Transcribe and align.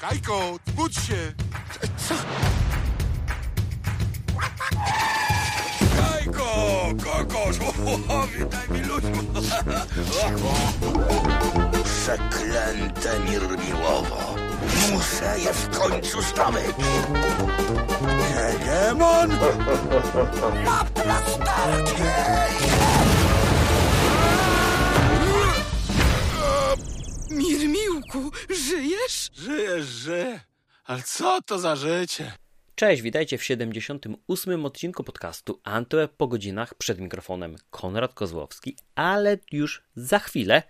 Kajko, 0.00 0.58
budź 0.74 0.94
się! 0.94 1.32
Co? 2.08 2.14
Kajko! 5.96 6.44
Kokosz! 7.04 7.56
O, 8.08 8.26
witaj, 8.38 8.68
milusiu! 8.70 9.08
Przeklęte 11.84 13.20
Mirmiłowo. 13.20 14.34
Muszę 14.90 15.38
je 15.38 15.52
w 15.52 15.78
końcu 15.78 16.22
zdobyć. 16.22 16.76
Hegemon! 18.34 19.30
Na! 21.08 21.20
Mirmiłku, 27.30 28.30
żyjesz? 28.50 29.30
Żyjesz, 29.34 29.84
żyję. 29.86 30.40
Ale 30.84 31.02
co 31.02 31.42
to 31.42 31.58
za 31.58 31.76
życie? 31.76 32.32
Cześć, 32.74 33.02
witajcie 33.02 33.38
w 33.38 33.44
78. 33.44 34.66
odcinku 34.66 35.04
podcastu 35.04 35.60
Antweb 35.64 36.12
po 36.16 36.28
godzinach 36.28 36.74
przed 36.74 37.00
mikrofonem 37.00 37.56
Konrad 37.70 38.14
Kozłowski, 38.14 38.76
ale 38.94 39.38
już 39.52 39.82
za 39.96 40.18
chwilę 40.18 40.62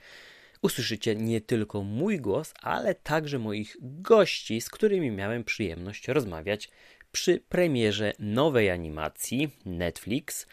usłyszycie 0.62 1.16
nie 1.16 1.40
tylko 1.40 1.82
mój 1.82 2.20
głos, 2.20 2.54
ale 2.62 2.94
także 2.94 3.38
moich 3.38 3.76
gości, 3.80 4.60
z 4.60 4.70
którymi 4.70 5.10
miałem 5.10 5.44
przyjemność 5.44 6.08
rozmawiać 6.08 6.70
przy 7.12 7.40
premierze 7.48 8.12
nowej 8.18 8.70
animacji 8.70 9.50
Netflix 9.64 10.46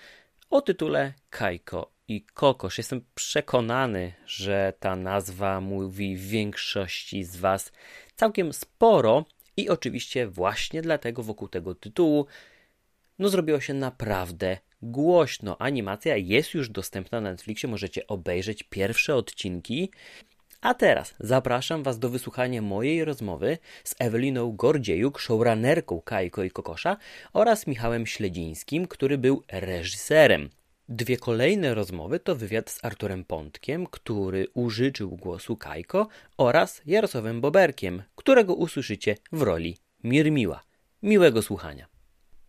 o 0.49 0.61
tytule 0.61 1.13
Kajko 1.29 1.91
i 2.07 2.25
Kokosz. 2.25 2.77
Jestem 2.77 3.05
przekonany, 3.15 4.13
że 4.25 4.73
ta 4.79 4.95
nazwa 4.95 5.61
mówi 5.61 6.17
większości 6.17 7.23
z 7.23 7.35
Was 7.35 7.71
całkiem 8.15 8.53
sporo 8.53 9.25
i 9.57 9.69
oczywiście 9.69 10.27
właśnie 10.27 10.81
dlatego 10.81 11.23
wokół 11.23 11.47
tego 11.47 11.75
tytułu 11.75 12.25
no 13.19 13.29
zrobiło 13.29 13.59
się 13.59 13.73
naprawdę 13.73 14.57
głośno. 14.81 15.61
Animacja 15.61 16.17
jest 16.17 16.53
już 16.53 16.69
dostępna 16.69 17.21
na 17.21 17.31
Netflixie, 17.31 17.69
możecie 17.69 18.07
obejrzeć 18.07 18.63
pierwsze 18.63 19.15
odcinki. 19.15 19.91
A 20.65 20.73
teraz 20.73 21.15
zapraszam 21.19 21.83
Was 21.83 21.99
do 21.99 22.09
wysłuchania 22.09 22.61
mojej 22.61 23.05
rozmowy 23.05 23.57
z 23.83 23.95
Eweliną 23.99 24.51
Gordziejuk, 24.51 25.19
showrunnerką 25.19 26.01
Kajko 26.01 26.43
i 26.43 26.51
Kokosza 26.51 26.97
oraz 27.33 27.67
Michałem 27.67 28.07
Śledzińskim, 28.07 28.87
który 28.87 29.17
był 29.17 29.43
reżyserem. 29.51 30.49
Dwie 30.89 31.17
kolejne 31.17 31.73
rozmowy 31.73 32.19
to 32.19 32.35
wywiad 32.35 32.69
z 32.69 32.85
Arturem 32.85 33.25
Pątkiem, 33.25 33.87
który 33.87 34.47
użyczył 34.53 35.09
głosu 35.09 35.57
Kajko 35.57 36.07
oraz 36.37 36.81
Jarosławem 36.85 37.41
Boberkiem, 37.41 38.03
którego 38.15 38.55
usłyszycie 38.55 39.15
w 39.31 39.41
roli 39.41 39.77
Mirmiła. 40.03 40.63
Miłego 41.03 41.41
słuchania. 41.41 41.87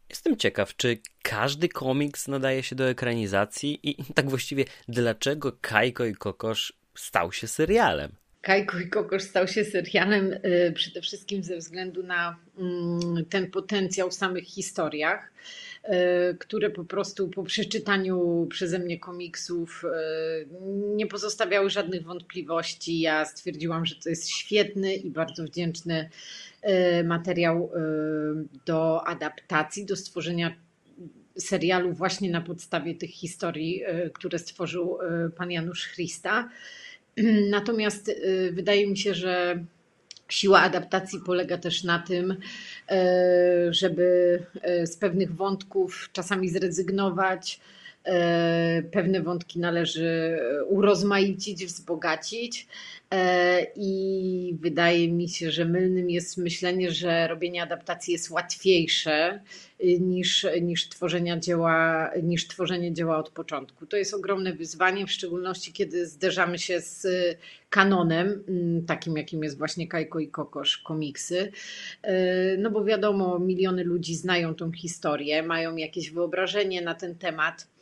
Jestem 0.09 0.37
ciekaw, 0.37 0.77
czy 0.77 0.99
każdy 1.23 1.69
komiks 1.69 2.29
nadaje 2.29 2.63
się 2.63 2.77
do 2.77 2.89
ekranizacji 2.89 3.91
i 3.91 4.05
tak 4.15 4.31
właściwie 4.31 4.65
dlaczego 4.89 5.53
Kajko 5.61 6.05
i 6.05 6.15
Kokosz 6.15 6.86
stał 6.97 7.33
się 7.33 7.49
serialem? 7.49 8.13
Kajko 8.47 8.79
i 8.79 8.89
Kokosz 8.89 9.23
stał 9.23 9.49
się 9.49 9.65
serialem 9.65 10.33
y, 10.33 10.73
przede 10.75 11.01
wszystkim 11.01 11.43
ze 11.43 11.57
względu 11.57 12.03
na 12.03 12.37
mm, 12.59 13.25
ten 13.25 13.51
potencjał 13.51 14.11
w 14.11 14.15
samych 14.15 14.45
historiach, 14.45 15.33
y, 15.85 15.91
które 16.39 16.71
po 16.71 16.85
prostu 16.85 17.29
po 17.29 17.43
przeczytaniu 17.43 18.47
przeze 18.51 18.79
mnie 18.79 18.99
komiksów 18.99 19.85
y, 19.85 20.47
nie 20.97 21.07
pozostawiały 21.07 21.71
żadnych 21.71 22.03
wątpliwości. 22.03 23.01
Ja 23.01 23.25
stwierdziłam, 23.25 23.87
że 23.87 23.95
to 23.95 24.09
jest 24.09 24.31
świetny 24.31 24.95
i 24.95 25.11
bardzo 25.11 25.45
wdzięczny 25.45 26.11
materiał 27.05 27.73
do 28.67 29.07
adaptacji, 29.07 29.87
do 29.87 29.97
stworzenia 29.97 30.57
serialu 31.39 31.93
właśnie 31.93 32.31
na 32.31 32.41
podstawie 32.41 32.95
tych 32.95 33.11
historii, 33.11 33.83
które 34.15 34.39
stworzył 34.39 34.99
pan 35.37 35.51
Janusz 35.51 35.93
Christa. 35.93 36.49
Natomiast 37.51 38.09
y, 38.09 38.51
wydaje 38.53 38.87
mi 38.87 38.97
się, 38.97 39.15
że 39.15 39.65
siła 40.29 40.61
adaptacji 40.61 41.21
polega 41.27 41.59
też 41.59 41.85
na 41.85 41.99
tym, 41.99 42.31
y, 42.31 42.37
żeby 43.71 44.43
y, 44.83 44.87
z 44.87 44.97
pewnych 44.97 45.35
wątków 45.35 46.09
czasami 46.13 46.49
zrezygnować. 46.49 47.61
Pewne 48.93 49.23
wątki 49.23 49.59
należy 49.59 50.39
urozmaicić, 50.69 51.67
wzbogacić. 51.67 52.67
I 53.77 54.57
wydaje 54.61 55.13
mi 55.13 55.29
się, 55.29 55.51
że 55.51 55.65
mylnym 55.65 56.11
jest 56.11 56.37
myślenie, 56.37 56.91
że 56.91 57.29
robienie 57.29 57.63
adaptacji 57.63 58.13
jest 58.13 58.31
łatwiejsze 58.31 59.41
niż, 60.01 60.47
niż, 60.63 60.89
tworzenia 60.89 61.39
dzieła, 61.39 62.11
niż 62.23 62.49
tworzenie 62.49 62.93
dzieła 62.93 63.19
od 63.19 63.31
początku. 63.31 63.87
To 63.87 63.97
jest 63.97 64.15
ogromne 64.15 64.53
wyzwanie, 64.53 65.07
w 65.07 65.13
szczególności 65.13 65.73
kiedy 65.73 66.07
zderzamy 66.07 66.59
się 66.59 66.81
z 66.81 67.07
kanonem, 67.71 68.45
takim 68.87 69.17
jakim 69.17 69.45
jest 69.45 69.59
właśnie 69.59 69.89
Kajko 69.89 70.19
i 70.19 70.29
Kokosz 70.29 70.79
komiksy. 70.79 71.53
No 72.59 72.71
bo 72.71 72.85
wiadomo, 72.85 73.39
miliony 73.39 73.85
ludzi 73.85 74.15
znają 74.15 74.55
tą 74.55 74.73
historię, 74.73 75.43
mają 75.43 75.77
jakieś 75.77 76.11
wyobrażenie 76.11 76.83
na 76.83 76.95
ten 76.95 77.15
temat. 77.15 77.76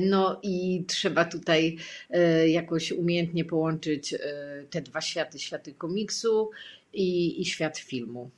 No 0.00 0.40
i 0.42 0.84
trzeba 0.88 1.24
tutaj 1.24 1.76
jakoś 2.46 2.92
umiejętnie 2.92 3.44
połączyć 3.44 4.14
te 4.70 4.80
dwa 4.80 5.00
światy, 5.00 5.38
światy 5.38 5.74
komiksu 5.74 6.50
i, 6.92 7.40
i 7.40 7.44
świat 7.44 7.78
filmu. 7.78 8.30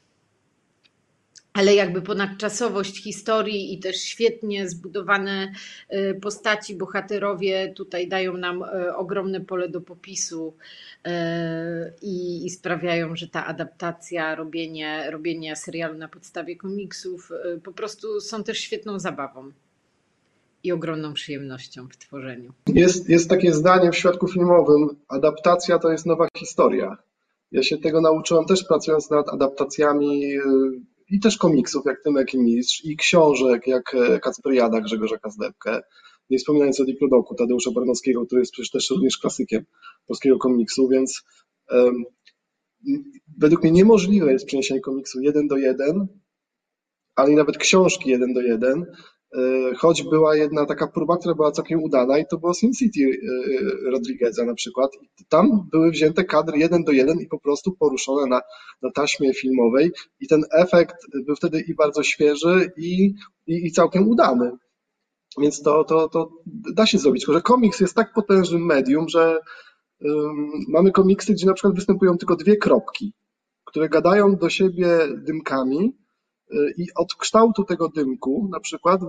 Ale 1.52 1.74
jakby 1.74 2.02
ponadczasowość 2.02 3.02
historii 3.02 3.74
i 3.74 3.78
też 3.78 3.96
świetnie 3.96 4.68
zbudowane 4.68 5.52
postaci, 6.22 6.74
bohaterowie 6.74 7.72
tutaj 7.76 8.08
dają 8.08 8.36
nam 8.36 8.64
ogromne 8.96 9.40
pole 9.40 9.68
do 9.68 9.80
popisu 9.80 10.54
i, 12.02 12.46
i 12.46 12.50
sprawiają, 12.50 13.16
że 13.16 13.28
ta 13.28 13.46
adaptacja, 13.46 14.34
robienie, 14.34 15.10
robienie 15.10 15.56
serialu 15.56 15.98
na 15.98 16.08
podstawie 16.08 16.56
komiksów 16.56 17.32
po 17.64 17.72
prostu 17.72 18.20
są 18.20 18.44
też 18.44 18.58
świetną 18.58 18.98
zabawą 18.98 19.52
i 20.66 20.72
ogromną 20.72 21.12
przyjemnością 21.12 21.88
w 21.88 21.96
tworzeniu. 21.96 22.52
Jest, 22.66 23.08
jest 23.08 23.30
takie 23.30 23.52
zdanie 23.52 23.92
w 23.92 23.96
świadku 23.96 24.28
filmowym: 24.28 24.88
adaptacja 25.08 25.78
to 25.78 25.92
jest 25.92 26.06
nowa 26.06 26.28
historia. 26.38 26.96
Ja 27.52 27.62
się 27.62 27.78
tego 27.78 28.00
nauczyłem 28.00 28.44
też 28.44 28.64
pracując 28.64 29.10
nad 29.10 29.28
adaptacjami 29.28 30.22
i 31.10 31.20
też 31.20 31.36
komiksów 31.36 31.86
jak 31.86 32.02
Tymek 32.02 32.34
i 32.34 32.38
Mistrz 32.38 32.84
i 32.84 32.96
książek 32.96 33.66
jak 33.66 33.94
e, 33.94 34.20
Kacperiada 34.20 34.80
Grzegorza 34.80 35.18
Kazdepkę, 35.18 35.80
nie 36.30 36.38
wspominając 36.38 36.80
o 36.80 36.84
Diplodoku 36.84 37.34
Tadeusza 37.34 37.70
Barnowskiego, 37.70 38.26
który 38.26 38.40
jest 38.40 38.52
przecież 38.52 38.70
też 38.70 38.90
również 38.90 39.18
klasykiem 39.18 39.64
polskiego 40.06 40.38
komiksu, 40.38 40.88
więc 40.88 41.22
um, 41.70 42.04
według 43.38 43.62
mnie 43.62 43.72
niemożliwe 43.72 44.32
jest 44.32 44.46
przeniesienie 44.46 44.80
komiksu 44.80 45.20
jeden 45.20 45.48
do 45.48 45.56
jeden, 45.56 46.06
ale 47.14 47.32
i 47.32 47.34
nawet 47.34 47.58
książki 47.58 48.10
jeden 48.10 48.34
do 48.34 48.40
jeden, 48.40 48.86
E, 48.86 49.15
choć 49.78 50.02
była 50.02 50.36
jedna 50.36 50.66
taka 50.66 50.86
próba, 50.86 51.16
która 51.16 51.34
była 51.34 51.52
całkiem 51.52 51.82
udana 51.82 52.18
i 52.18 52.24
to 52.30 52.38
było 52.38 52.54
Sin 52.54 52.72
City 52.72 53.00
e, 53.00 53.90
Rodrigueza 53.90 54.44
na 54.44 54.54
przykład. 54.54 54.90
Tam 55.28 55.68
były 55.72 55.90
wzięte 55.90 56.24
kadry 56.24 56.58
jeden 56.58 56.84
do 56.84 56.92
jeden 56.92 57.20
i 57.20 57.26
po 57.26 57.40
prostu 57.40 57.72
poruszone 57.72 58.26
na, 58.26 58.40
na 58.82 58.90
taśmie 58.90 59.34
filmowej 59.34 59.90
i 60.20 60.28
ten 60.28 60.42
efekt 60.52 60.96
był 61.26 61.36
wtedy 61.36 61.60
i 61.60 61.74
bardzo 61.74 62.02
świeży 62.02 62.72
i, 62.76 63.14
i, 63.46 63.66
i 63.66 63.72
całkiem 63.72 64.08
udany. 64.08 64.52
Więc 65.40 65.62
to, 65.62 65.84
to, 65.84 66.08
to 66.08 66.30
da 66.74 66.86
się 66.86 66.98
zrobić, 66.98 67.22
tylko 67.22 67.32
że 67.32 67.42
komiks 67.42 67.80
jest 67.80 67.94
tak 67.94 68.12
potężnym 68.14 68.66
medium, 68.66 69.08
że 69.08 69.38
um, 70.00 70.50
mamy 70.68 70.92
komiksy, 70.92 71.32
gdzie 71.32 71.46
na 71.46 71.54
przykład 71.54 71.74
występują 71.74 72.18
tylko 72.18 72.36
dwie 72.36 72.56
kropki, 72.56 73.12
które 73.64 73.88
gadają 73.88 74.36
do 74.36 74.48
siebie 74.48 74.98
dymkami, 75.16 75.92
i 76.76 76.86
od 76.94 77.14
kształtu 77.14 77.64
tego 77.64 77.88
dymku 77.88 78.48
na 78.52 78.60
przykład 78.60 79.00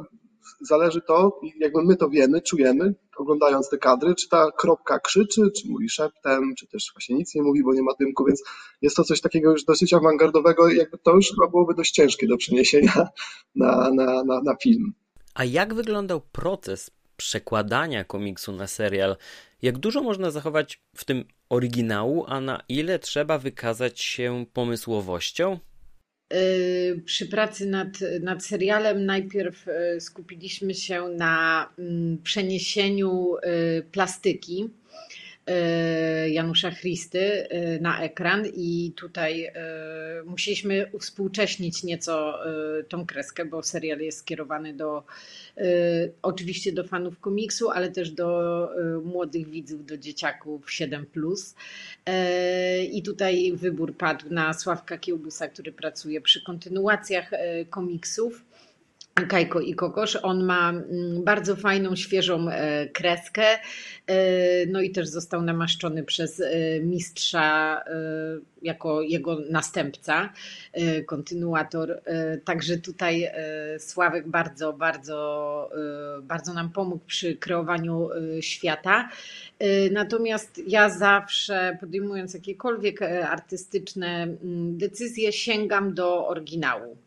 zależy 0.61 1.01
to, 1.01 1.39
jakby 1.59 1.83
my 1.83 1.95
to 1.95 2.09
wiemy, 2.09 2.41
czujemy, 2.41 2.93
oglądając 3.17 3.69
te 3.69 3.77
kadry, 3.77 4.15
czy 4.15 4.29
ta 4.29 4.51
kropka 4.51 4.99
krzyczy, 4.99 5.51
czy 5.51 5.69
mówi 5.69 5.89
szeptem, 5.89 6.53
czy 6.57 6.67
też 6.67 6.91
właśnie 6.93 7.15
nic 7.15 7.35
nie 7.35 7.43
mówi, 7.43 7.63
bo 7.63 7.73
nie 7.73 7.83
ma 7.83 7.91
dymku, 7.99 8.25
więc 8.25 8.43
jest 8.81 8.95
to 8.95 9.03
coś 9.03 9.21
takiego 9.21 9.51
już 9.51 9.63
dosyć 9.63 9.93
awangardowego 9.93 10.71
jakby 10.71 10.97
to 10.97 11.15
już 11.15 11.29
chyba 11.29 11.47
byłoby 11.47 11.73
dość 11.73 11.91
ciężkie 11.91 12.27
do 12.27 12.37
przeniesienia 12.37 13.07
na, 13.55 13.89
na, 13.93 14.23
na, 14.23 14.41
na 14.41 14.55
film. 14.55 14.93
A 15.33 15.43
jak 15.43 15.73
wyglądał 15.73 16.21
proces 16.21 16.91
przekładania 17.17 18.03
komiksu 18.03 18.51
na 18.51 18.67
serial? 18.67 19.17
Jak 19.61 19.77
dużo 19.77 20.03
można 20.03 20.31
zachować 20.31 20.81
w 20.95 21.05
tym 21.05 21.25
oryginału, 21.49 22.25
a 22.27 22.41
na 22.41 22.63
ile 22.69 22.99
trzeba 22.99 23.37
wykazać 23.37 24.01
się 24.01 24.45
pomysłowością? 24.53 25.59
Przy 27.05 27.25
pracy 27.25 27.65
nad, 27.65 27.87
nad 28.21 28.45
serialem 28.45 29.05
najpierw 29.05 29.65
skupiliśmy 29.99 30.73
się 30.73 31.07
na 31.07 31.69
mm, 31.79 32.17
przeniesieniu 32.23 33.35
plastyki. 33.91 34.63
E, 34.63 34.86
Janusza 36.27 36.71
Christy 36.71 37.49
e, 37.49 37.79
na 37.79 38.01
ekran 38.01 38.45
i 38.55 38.93
tutaj 38.95 39.43
e, 39.43 39.53
musieliśmy 40.25 40.89
uwspółcześnić 40.91 41.83
nieco 41.83 42.39
tą 42.89 43.05
kreskę, 43.05 43.45
bo 43.45 43.63
serial 43.63 43.99
jest 43.99 44.19
skierowany 44.19 44.73
do 44.73 45.03
oczywiście 46.21 46.71
do 46.71 46.83
fanów 46.83 47.19
komiksu, 47.19 47.69
ale 47.69 47.91
też 47.91 48.11
do 48.11 48.69
młodych 49.03 49.49
widzów, 49.49 49.85
do 49.85 49.97
dzieciaków 49.97 50.67
7+. 50.67 51.05
I 52.91 53.03
tutaj 53.03 53.53
wybór 53.55 53.97
padł 53.97 54.25
na 54.29 54.53
Sławka 54.53 54.97
Kiełbusa, 54.97 55.47
który 55.47 55.71
pracuje 55.71 56.21
przy 56.21 56.43
kontynuacjach 56.43 57.31
komiksów. 57.69 58.45
Kajko 59.25 59.59
i 59.59 59.75
Kokosz. 59.75 60.17
On 60.23 60.43
ma 60.43 60.69
mm, 60.69 61.23
bardzo 61.23 61.55
fajną, 61.55 61.95
świeżą 61.95 62.49
e, 62.49 62.87
kreskę. 62.87 63.45
E, 64.07 64.15
no 64.65 64.81
i 64.81 64.91
też 64.91 65.07
został 65.07 65.41
namaszczony 65.41 66.03
przez 66.03 66.39
e, 66.39 66.79
mistrza 66.79 67.81
jako 68.61 69.01
jego 69.01 69.39
następca, 69.49 70.33
kontynuator. 71.05 72.01
Także 72.45 72.77
tutaj 72.77 73.31
Sławek 73.79 74.27
bardzo, 74.27 74.73
bardzo, 74.73 75.69
bardzo 76.21 76.53
nam 76.53 76.69
pomógł 76.69 77.05
przy 77.07 77.35
kreowaniu 77.35 78.09
świata. 78.41 79.09
Natomiast 79.91 80.61
ja 80.67 80.89
zawsze 80.89 81.77
podejmując 81.79 82.33
jakiekolwiek 82.33 83.01
artystyczne 83.01 84.23
mm, 84.23 84.77
decyzje, 84.77 85.33
sięgam 85.33 85.93
do 85.93 86.27
oryginału. 86.27 86.97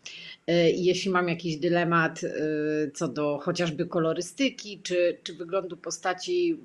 E, 0.51 0.71
jeśli 0.71 1.11
mam 1.11 1.29
jakiś 1.29 1.57
dylemat 1.57 2.25
e, 2.25 2.31
co 2.95 3.09
do 3.09 3.39
chociażby 3.39 3.87
kolorystyki 3.87 4.81
czy, 4.83 5.19
czy 5.23 5.35
wyglądu 5.35 5.77
postaci, 5.77 6.61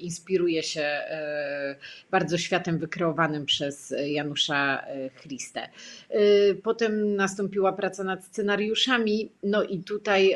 inspiruję 0.00 0.62
się 0.62 0.80
e, 0.80 1.76
bardzo 2.10 2.38
światem 2.38 2.78
wykreowanym 2.78 3.46
przez 3.46 3.94
Janusza 4.06 4.84
Christę. 5.20 5.68
Potem 6.62 7.16
nastąpiła 7.16 7.72
praca 7.72 8.04
nad 8.04 8.24
scenariuszami, 8.24 9.30
no 9.42 9.62
i 9.62 9.78
tutaj 9.78 10.34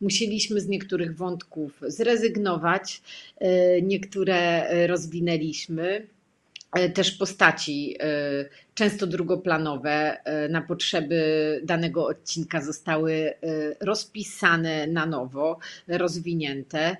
musieliśmy 0.00 0.60
z 0.60 0.68
niektórych 0.68 1.16
wątków 1.16 1.80
zrezygnować, 1.86 3.02
niektóre 3.82 4.66
rozwinęliśmy. 4.86 6.06
E, 6.72 6.88
też 6.88 7.10
postaci, 7.10 7.96
e, 8.00 8.08
często 8.74 9.06
drugoplanowe, 9.06 10.24
e, 10.24 10.48
na 10.48 10.62
potrzeby 10.62 11.20
danego 11.64 12.06
odcinka 12.06 12.60
zostały 12.60 13.34
rozpisane 13.80 14.86
na 14.86 15.06
nowo, 15.06 15.58
rozwinięte. 15.88 16.96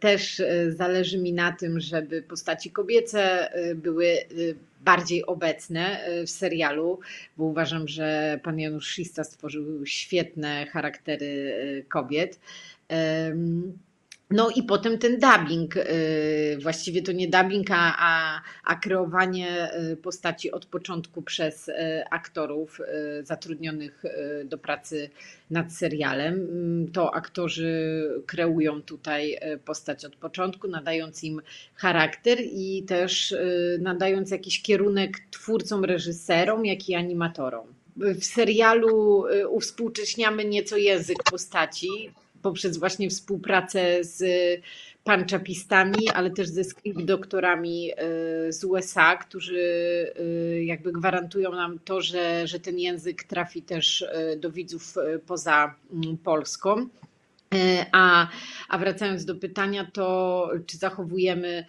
Też 0.00 0.42
zależy 0.68 1.18
mi 1.18 1.32
na 1.32 1.52
tym, 1.52 1.80
żeby 1.80 2.22
postaci 2.22 2.70
kobiece 2.70 3.50
były 3.74 4.16
bardziej 4.80 5.26
obecne 5.26 6.00
w 6.26 6.30
serialu, 6.30 7.00
bo 7.36 7.44
uważam, 7.44 7.88
że 7.88 8.40
pan 8.42 8.58
Janusz 8.58 8.88
Szista 8.88 9.24
stworzył 9.24 9.86
świetne 9.86 10.66
charaktery 10.66 11.84
kobiet. 11.88 12.40
No 14.30 14.50
i 14.50 14.62
potem 14.62 14.98
ten 14.98 15.18
dubbing, 15.18 15.76
y, 15.76 16.58
właściwie 16.62 17.02
to 17.02 17.12
nie 17.12 17.28
dubbing, 17.28 17.70
a, 17.70 17.96
a, 17.98 18.42
a, 18.64 18.76
kreowanie 18.76 19.70
y, 19.92 19.96
postaci 19.96 20.50
od 20.50 20.66
początku 20.66 21.22
przez 21.22 21.68
y, 21.68 21.74
aktorów 22.10 22.80
zatrudnionych 23.22 24.02
do 24.44 24.58
pracy 24.58 25.10
nad 25.50 25.72
serialem. 25.72 26.34
Mm, 26.34 26.92
to 26.92 27.14
aktorzy 27.14 28.02
kreują 28.26 28.82
tutaj 28.82 29.38
postać 29.64 30.04
od 30.04 30.16
początku, 30.16 30.68
nadając 30.68 31.24
im 31.24 31.42
charakter 31.74 32.38
i 32.40 32.82
też 32.82 33.34
nadając 33.78 34.30
jakiś 34.30 34.62
kierunek 34.62 35.20
twórcom, 35.30 35.84
reżyserom, 35.84 36.66
jak 36.66 36.88
i 36.88 36.94
animatorom. 36.94 37.66
W 37.96 38.24
serialu 38.24 39.24
uwspółcześniamy 39.50 40.44
nieco 40.44 40.76
język 40.76 41.18
postaci, 41.30 42.10
poprzez 42.46 42.78
właśnie 42.78 43.10
współpracę 43.10 44.04
z 44.04 44.22
panczapistami, 45.04 46.08
ale 46.14 46.30
też 46.30 46.48
ze 46.48 46.64
script 46.64 47.02
doktorami 47.02 47.90
e, 47.90 47.94
z 48.52 48.64
USA, 48.64 49.16
którzy 49.16 49.58
e, 50.16 50.64
jakby 50.64 50.92
gwarantują 50.92 51.52
nam 51.52 51.78
to, 51.84 52.00
że, 52.00 52.46
że 52.46 52.60
ten 52.60 52.78
język 52.78 53.24
trafi 53.24 53.62
też 53.62 54.02
e, 54.02 54.36
do 54.36 54.50
widzów 54.50 54.94
poza 55.26 55.74
mm, 55.92 56.16
Polską. 56.16 56.86
A, 57.92 58.28
a 58.68 58.78
wracając 58.78 59.24
do 59.24 59.34
pytania, 59.34 59.90
to 59.92 60.50
czy 60.66 60.76
zachowujemy 60.76 61.64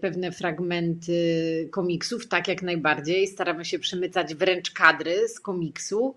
pewne 0.00 0.32
fragmenty 0.32 1.68
komiksów? 1.72 2.28
Tak, 2.28 2.48
jak 2.48 2.62
najbardziej. 2.62 3.26
Staramy 3.26 3.64
się 3.64 3.78
przemycać 3.78 4.34
wręcz 4.34 4.70
kadry 4.70 5.28
z 5.28 5.40
komiksu 5.40 6.14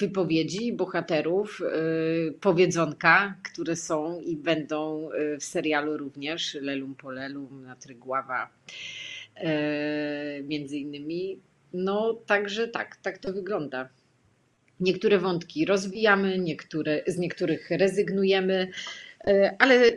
wypowiedzi 0.00 0.72
bohaterów, 0.72 1.60
y, 1.60 2.34
powiedzonka, 2.40 3.34
które 3.42 3.76
są 3.76 4.20
i 4.20 4.36
będą 4.36 5.10
y, 5.12 5.38
w 5.38 5.44
serialu 5.44 5.96
również, 5.96 6.54
Lelum 6.54 6.94
Polelum, 6.94 7.62
Natrygława 7.62 8.50
y, 9.36 10.42
między 10.42 10.76
innymi. 10.76 11.38
No 11.72 12.14
także 12.26 12.68
tak, 12.68 12.96
tak 12.96 13.18
to 13.18 13.32
wygląda. 13.32 13.88
Niektóre 14.80 15.18
wątki 15.18 15.64
rozwijamy, 15.64 16.38
niektóre, 16.38 17.02
z 17.06 17.18
niektórych 17.18 17.70
rezygnujemy, 17.70 18.70
ale 19.58 19.90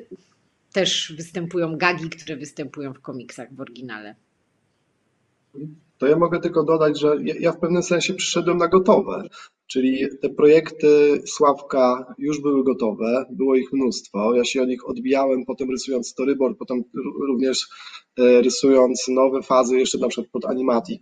też 0.74 1.14
występują 1.18 1.78
gagi, 1.78 2.10
które 2.10 2.36
występują 2.36 2.94
w 2.94 3.02
komiksach 3.02 3.54
w 3.54 3.62
oryginale. 3.62 4.16
To 5.98 6.08
ja 6.08 6.18
mogę 6.18 6.40
tylko 6.40 6.64
dodać, 6.64 7.00
że 7.00 7.16
ja 7.40 7.52
w 7.52 7.60
pewnym 7.60 7.84
sensie 7.84 8.14
przyszedłem 8.14 8.58
na 8.58 8.68
gotowe. 8.68 9.24
Czyli 9.68 10.06
te 10.22 10.30
projekty 10.30 11.22
Sławka 11.26 12.16
już 12.18 12.42
były 12.42 12.64
gotowe, 12.64 13.26
było 13.30 13.56
ich 13.56 13.74
mnóstwo. 13.74 14.36
Ja 14.36 14.44
się 14.44 14.62
o 14.62 14.66
nich 14.66 14.90
odbijałem, 14.90 15.46
potem 15.46 15.72
rysując 15.72 16.10
storyboard, 16.10 16.58
potem 16.58 16.84
również 17.28 17.68
e, 18.20 18.42
rysując 18.42 19.08
nowe 19.08 19.42
fazy, 19.42 19.78
jeszcze 19.78 19.98
na 19.98 20.08
przykład 20.08 20.32
pod 20.32 20.46
Animatic. 20.46 21.02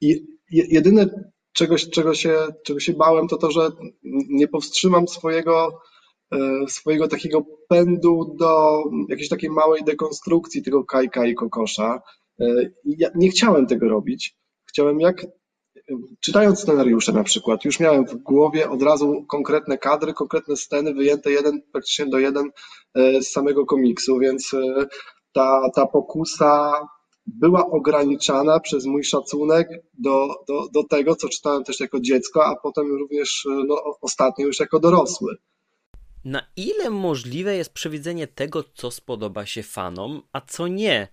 I 0.00 0.26
jedyne, 0.50 1.30
czegoś, 1.52 1.90
czego, 1.90 2.14
się, 2.14 2.38
czego 2.64 2.80
się 2.80 2.92
bałem, 2.92 3.28
to 3.28 3.36
to, 3.36 3.50
że 3.50 3.70
nie 4.28 4.48
powstrzymam 4.48 5.08
swojego, 5.08 5.80
e, 6.32 6.38
swojego 6.68 7.08
takiego 7.08 7.42
pędu 7.68 8.36
do 8.38 8.82
jakiejś 9.08 9.28
takiej 9.28 9.50
małej 9.50 9.84
dekonstrukcji 9.84 10.62
tego 10.62 10.84
Kajka 10.84 11.26
i 11.26 11.34
Kokosza. 11.34 12.02
E, 12.40 12.46
ja 12.84 13.08
nie 13.14 13.28
chciałem 13.28 13.66
tego 13.66 13.88
robić. 13.88 14.36
Chciałem 14.66 15.00
jak 15.00 15.26
czytając 16.20 16.60
scenariusze 16.60 17.12
na 17.12 17.24
przykład, 17.24 17.64
już 17.64 17.80
miałem 17.80 18.06
w 18.06 18.14
głowie 18.14 18.70
od 18.70 18.82
razu 18.82 19.24
konkretne 19.28 19.78
kadry, 19.78 20.14
konkretne 20.14 20.56
sceny 20.56 20.94
wyjęte 20.94 21.30
jeden 21.30 21.62
praktycznie 21.72 22.06
do 22.06 22.18
jeden 22.18 22.50
e, 22.94 23.22
z 23.22 23.30
samego 23.30 23.66
komiksu, 23.66 24.18
więc 24.18 24.54
e, 24.54 24.86
ta, 25.32 25.70
ta 25.74 25.86
pokusa 25.86 26.72
była 27.26 27.70
ograniczana 27.70 28.60
przez 28.60 28.86
mój 28.86 29.04
szacunek 29.04 29.68
do, 29.98 30.28
do, 30.48 30.68
do 30.74 30.84
tego, 30.84 31.16
co 31.16 31.28
czytałem 31.28 31.64
też 31.64 31.80
jako 31.80 32.00
dziecko, 32.00 32.46
a 32.46 32.56
potem 32.62 32.98
również 32.98 33.46
no, 33.68 33.82
ostatnio 34.00 34.46
już 34.46 34.60
jako 34.60 34.80
dorosły. 34.80 35.36
Na 36.24 36.42
ile 36.56 36.90
możliwe 36.90 37.56
jest 37.56 37.72
przewidzenie 37.72 38.26
tego, 38.26 38.64
co 38.74 38.90
spodoba 38.90 39.46
się 39.46 39.62
fanom, 39.62 40.22
a 40.32 40.40
co 40.40 40.68
nie? 40.68 41.08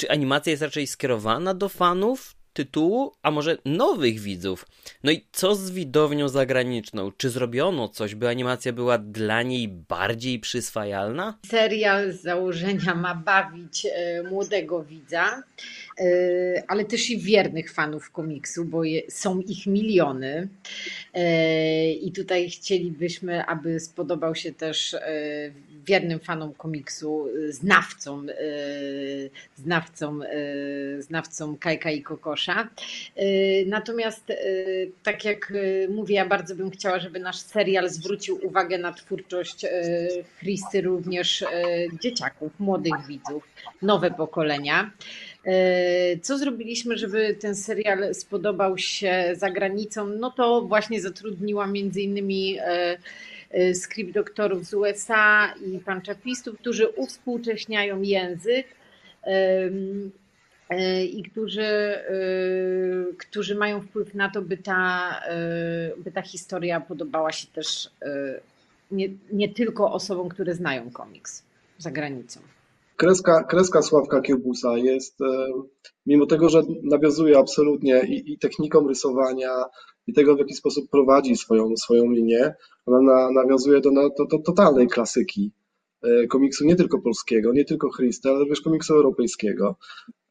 Czy 0.00 0.10
animacja 0.10 0.50
jest 0.50 0.62
raczej 0.62 0.86
skierowana 0.86 1.54
do 1.54 1.68
fanów, 1.68 2.34
tytułu, 2.52 3.12
a 3.22 3.30
może 3.30 3.58
nowych 3.64 4.20
widzów. 4.20 4.66
No 5.04 5.10
i 5.10 5.26
co 5.32 5.54
z 5.54 5.70
widownią 5.70 6.28
zagraniczną? 6.28 7.12
Czy 7.16 7.30
zrobiono 7.30 7.88
coś, 7.88 8.14
by 8.14 8.28
animacja 8.28 8.72
była 8.72 8.98
dla 8.98 9.42
niej 9.42 9.68
bardziej 9.68 10.38
przyswajalna? 10.38 11.38
Serial 11.46 12.12
z 12.12 12.22
założenia 12.22 12.94
ma 12.94 13.14
bawić 13.14 13.86
e, 13.86 14.22
młodego 14.22 14.82
widza, 14.82 15.42
ale 16.68 16.84
też 16.84 17.10
i 17.10 17.18
wiernych 17.18 17.72
fanów 17.72 18.10
komiksu, 18.10 18.64
bo 18.64 18.82
są 19.08 19.40
ich 19.40 19.66
miliony. 19.66 20.48
E, 21.14 21.92
I 21.92 22.12
tutaj 22.12 22.50
chcielibyśmy, 22.50 23.46
aby 23.46 23.80
spodobał 23.80 24.34
się 24.34 24.52
też 24.52 24.96
wiernym 25.86 26.20
fanom 26.20 26.54
komiksu, 26.54 27.28
znawcom, 27.48 28.26
znawcom, 29.56 30.24
znawcom 30.98 31.58
Kajka 31.58 31.90
i 31.90 32.02
Kokosza. 32.02 32.68
Natomiast 33.66 34.32
tak 35.02 35.24
jak 35.24 35.52
mówię, 35.88 36.14
ja 36.14 36.26
bardzo 36.26 36.54
bym 36.54 36.70
chciała, 36.70 36.98
żeby 36.98 37.20
nasz 37.20 37.38
serial 37.38 37.90
zwrócił 37.90 38.46
uwagę 38.46 38.78
na 38.78 38.92
twórczość 38.92 39.66
Christy 40.38 40.80
również 40.80 41.44
dzieciaków, 42.02 42.52
młodych 42.58 43.06
widzów, 43.08 43.48
nowe 43.82 44.10
pokolenia. 44.10 44.90
E, 45.44 46.18
co 46.18 46.38
zrobiliśmy, 46.38 46.98
żeby 46.98 47.34
ten 47.34 47.56
serial 47.56 48.14
spodobał 48.14 48.78
się 48.78 49.32
za 49.32 49.50
granicą? 49.50 50.06
No 50.06 50.30
to 50.30 50.62
właśnie 50.62 51.00
zatrudniła 51.00 51.66
między 51.66 52.00
innymi 52.00 52.58
e, 52.58 52.98
e, 53.50 53.74
script 53.74 54.14
doktorów 54.14 54.64
z 54.66 54.74
USA 54.74 55.54
i 55.66 55.78
panczapistów, 55.78 56.58
którzy 56.58 56.88
uwspółcześniają 56.88 58.02
język 58.02 58.66
i 61.12 61.22
którzy, 61.22 61.98
którzy 63.18 63.54
mają 63.54 63.80
wpływ 63.80 64.14
na 64.14 64.30
to, 64.30 64.42
by 64.42 64.56
ta, 64.56 65.20
by 65.96 66.12
ta 66.12 66.22
historia 66.22 66.80
podobała 66.80 67.32
się 67.32 67.46
też 67.46 67.90
nie, 68.90 69.08
nie 69.32 69.48
tylko 69.48 69.92
osobom, 69.92 70.28
które 70.28 70.54
znają 70.54 70.90
komiks 70.90 71.42
za 71.78 71.90
granicą. 71.90 72.40
Kreska, 73.00 73.44
kreska 73.44 73.82
Sławka 73.82 74.20
Kiełbusa 74.20 74.78
jest, 74.78 75.20
e, 75.20 75.26
mimo 76.06 76.26
tego, 76.26 76.48
że 76.48 76.62
nawiązuje 76.82 77.38
absolutnie 77.38 78.02
i, 78.08 78.32
i 78.32 78.38
techniką 78.38 78.88
rysowania, 78.88 79.64
i 80.06 80.12
tego, 80.12 80.36
w 80.36 80.38
jaki 80.38 80.54
sposób 80.54 80.90
prowadzi 80.90 81.36
swoją, 81.36 81.76
swoją 81.76 82.10
linię, 82.10 82.54
ona 82.86 83.00
na, 83.00 83.30
nawiązuje 83.30 83.80
do, 83.80 83.90
do, 83.90 84.26
do 84.26 84.38
totalnej 84.38 84.88
klasyki 84.88 85.52
e, 86.02 86.26
komiksu 86.26 86.64
nie 86.64 86.76
tylko 86.76 87.00
polskiego, 87.02 87.52
nie 87.52 87.64
tylko 87.64 87.90
Christy, 87.96 88.28
ale 88.28 88.38
również 88.38 88.60
komiksu 88.60 88.94
europejskiego, 88.94 89.76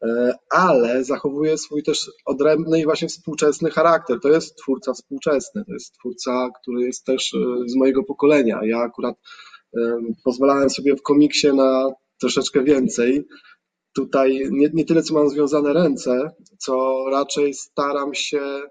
e, 0.04 0.34
ale 0.52 1.04
zachowuje 1.04 1.58
swój 1.58 1.84
też 1.84 2.12
odrębny 2.26 2.80
i 2.80 2.86
właśnie 2.86 3.08
współczesny 3.08 3.70
charakter. 3.70 4.20
To 4.20 4.30
jest 4.30 4.56
twórca 4.56 4.94
współczesny, 4.94 5.66
to 5.66 5.74
jest 5.74 5.94
twórca, 5.94 6.50
który 6.62 6.86
jest 6.86 7.06
też 7.06 7.32
z 7.66 7.76
mojego 7.76 8.04
pokolenia. 8.04 8.60
Ja 8.64 8.78
akurat 8.78 9.16
pozwalałem 10.24 10.70
sobie 10.70 10.96
w 10.96 11.02
komiksie 11.02 11.48
na 11.48 11.92
troszeczkę 12.20 12.64
więcej. 12.64 13.28
Tutaj 13.94 14.48
nie, 14.52 14.70
nie 14.74 14.86
tyle, 14.86 15.04
co 15.04 15.14
mam 15.14 15.30
związane 15.30 15.74
ręce, 15.74 16.32
co 16.58 17.06
raczej 17.12 17.54
staram 17.54 18.14
się 18.14 18.62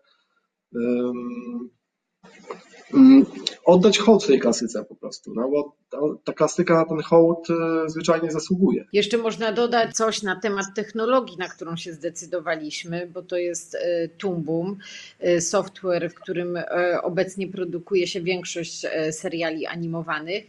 oddać 3.65 3.99
hołd 3.99 4.27
tej 4.27 4.41
klasyce 4.41 4.85
po 4.85 4.95
prostu, 4.95 5.35
no 5.35 5.49
bo 5.49 5.77
ta 6.25 6.33
klasyka 6.33 6.75
na 6.75 6.85
ten 6.85 7.01
hołd 7.01 7.49
e, 7.51 7.89
zwyczajnie 7.89 8.31
zasługuje. 8.31 8.85
Jeszcze 8.93 9.19
można 9.19 9.53
dodać 9.53 9.97
coś 9.97 10.23
na 10.23 10.41
temat 10.41 10.67
technologii, 10.77 11.37
na 11.37 11.49
którą 11.49 11.77
się 11.77 11.93
zdecydowaliśmy, 11.93 13.07
bo 13.07 13.23
to 13.23 13.37
jest 13.37 13.75
e, 13.75 14.09
Tumbum, 14.09 14.79
e, 15.21 15.41
software, 15.41 16.11
w 16.11 16.15
którym 16.15 16.59
obecnie 17.03 17.49
produkuje 17.49 18.07
się 18.07 18.21
większość 18.21 18.87
seriali 19.11 19.67
animowanych 19.67 20.45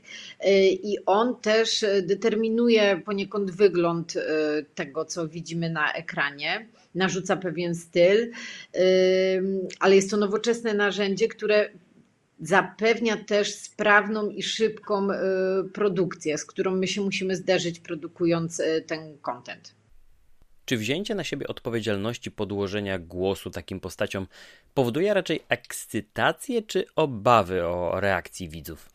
i 0.83 0.97
on 1.05 1.35
też 1.35 1.85
determinuje 2.01 3.01
poniekąd 3.05 3.51
wygląd 3.51 4.13
tego, 4.75 5.05
co 5.05 5.27
widzimy 5.27 5.69
na 5.69 5.93
ekranie 5.93 6.67
narzuca 6.95 7.35
pewien 7.35 7.75
styl, 7.75 8.31
ale 9.79 9.95
jest 9.95 10.11
to 10.11 10.17
nowoczesne 10.17 10.73
narzędzie, 10.73 11.27
które 11.27 11.69
zapewnia 12.41 13.17
też 13.17 13.55
sprawną 13.55 14.29
i 14.29 14.43
szybką 14.43 15.11
y, 15.11 15.15
produkcję, 15.73 16.37
z 16.37 16.45
którą 16.45 16.75
my 16.75 16.87
się 16.87 17.01
musimy 17.01 17.35
zderzyć, 17.35 17.79
produkując 17.79 18.59
y, 18.59 18.83
ten 18.87 19.17
content. 19.17 19.75
Czy 20.65 20.77
wzięcie 20.77 21.15
na 21.15 21.23
siebie 21.23 21.47
odpowiedzialności 21.47 22.31
podłożenia 22.31 22.99
głosu 22.99 23.49
takim 23.49 23.79
postaciom 23.79 24.27
powoduje 24.73 25.13
raczej 25.13 25.43
ekscytację 25.49 26.61
czy 26.61 26.85
obawy 26.95 27.65
o 27.65 27.99
reakcji 27.99 28.49
widzów? 28.49 28.89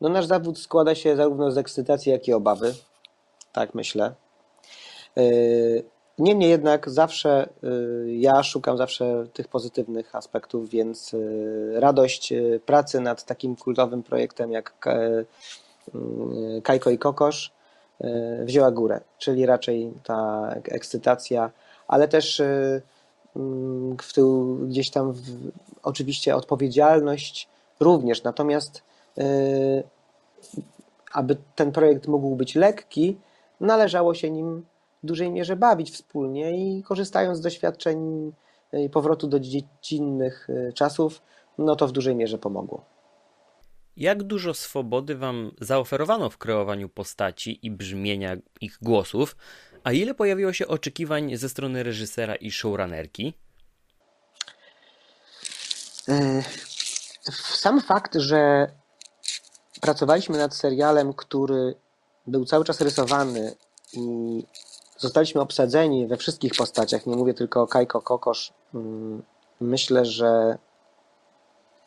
No, 0.00 0.08
nasz 0.08 0.26
zawód 0.26 0.58
składa 0.58 0.94
się 0.94 1.16
zarówno 1.16 1.50
z 1.50 1.58
ekscytacji, 1.58 2.12
jak 2.12 2.28
i 2.28 2.32
obawy. 2.32 2.74
Tak 3.52 3.74
myślę. 3.74 4.14
Y, 5.18 5.84
Niemniej 6.18 6.50
jednak 6.50 6.90
zawsze 6.90 7.48
y, 7.64 8.16
ja 8.16 8.42
szukam 8.42 8.76
zawsze 8.76 9.26
tych 9.32 9.48
pozytywnych 9.48 10.14
aspektów, 10.14 10.70
więc 10.70 11.14
y, 11.14 11.72
radość 11.74 12.32
y, 12.32 12.60
pracy 12.66 13.00
nad 13.00 13.24
takim 13.24 13.56
kultowym 13.56 14.02
projektem 14.02 14.52
jak 14.52 14.74
Kajko 16.62 16.90
i 16.90 16.98
Kokosz 16.98 17.52
wzięła 18.44 18.70
górę, 18.70 19.00
czyli 19.18 19.46
raczej 19.46 19.92
ta 20.04 20.50
ekscytacja, 20.64 21.50
ale 21.88 22.08
też 22.08 22.42
mm, 23.36 23.96
w 24.02 24.12
tył 24.12 24.56
gdzieś 24.68 24.90
tam 24.90 25.12
w, 25.12 25.20
oczywiście 25.82 26.36
odpowiedzialność 26.36 27.48
również. 27.80 28.22
Natomiast 28.22 28.82
aby 31.12 31.36
ten 31.54 31.72
projekt 31.72 32.08
mógł 32.08 32.36
być 32.36 32.54
lekki, 32.54 33.16
należało 33.60 34.14
się 34.14 34.30
nim 34.30 34.64
w 35.02 35.06
dużej 35.06 35.30
mierze 35.30 35.56
bawić 35.56 35.90
wspólnie 35.90 36.78
i 36.78 36.82
korzystając 36.82 37.38
z 37.38 37.40
doświadczeń 37.40 38.32
i 38.72 38.90
powrotu 38.90 39.28
do 39.28 39.40
dziecinnych 39.40 40.48
e, 40.50 40.72
czasów, 40.72 41.22
no 41.58 41.76
to 41.76 41.86
w 41.88 41.92
dużej 41.92 42.14
mierze 42.14 42.38
pomogło. 42.38 42.84
Jak 43.96 44.22
dużo 44.22 44.54
swobody 44.54 45.16
Wam 45.16 45.52
zaoferowano 45.60 46.30
w 46.30 46.38
kreowaniu 46.38 46.88
postaci 46.88 47.66
i 47.66 47.70
brzmienia 47.70 48.36
ich 48.60 48.78
głosów, 48.82 49.36
a 49.84 49.92
ile 49.92 50.14
pojawiło 50.14 50.52
się 50.52 50.66
oczekiwań 50.66 51.36
ze 51.36 51.48
strony 51.48 51.82
reżysera 51.82 52.34
i 52.34 52.50
showrunnerki? 52.50 53.34
E, 56.08 56.42
sam 57.32 57.80
fakt, 57.80 58.14
że 58.14 58.70
pracowaliśmy 59.80 60.38
nad 60.38 60.54
serialem, 60.54 61.12
który 61.12 61.74
był 62.26 62.44
cały 62.44 62.64
czas 62.64 62.80
rysowany 62.80 63.54
i 63.92 64.44
Zostaliśmy 64.98 65.40
obsadzeni 65.40 66.06
we 66.06 66.16
wszystkich 66.16 66.52
postaciach, 66.58 67.06
nie 67.06 67.16
mówię 67.16 67.34
tylko 67.34 67.62
o 67.62 67.66
Kajko 67.66 68.02
Kokosz. 68.02 68.52
Mm, 68.74 69.22
myślę, 69.60 70.04
że 70.04 70.58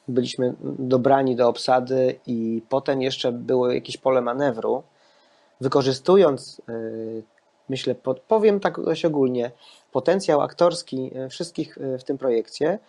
byliśmy 0.07 0.53
dobrani 0.79 1.35
do 1.35 1.47
obsady 1.47 2.19
i 2.27 2.61
potem 2.69 3.01
jeszcze 3.01 3.31
było 3.31 3.71
jakieś 3.71 3.97
pole 3.97 4.21
manewru. 4.21 4.83
Wykorzystując, 5.61 6.61
y, 6.69 7.23
myślę, 7.69 7.95
powiem 8.27 8.59
tak 8.59 8.81
dość 8.81 9.05
ogólnie, 9.05 9.51
potencjał 9.91 10.41
aktorski 10.41 11.11
y, 11.17 11.29
wszystkich 11.29 11.77
y, 11.77 11.97
w 11.97 12.03
tym 12.03 12.17
projekcie, 12.17 12.79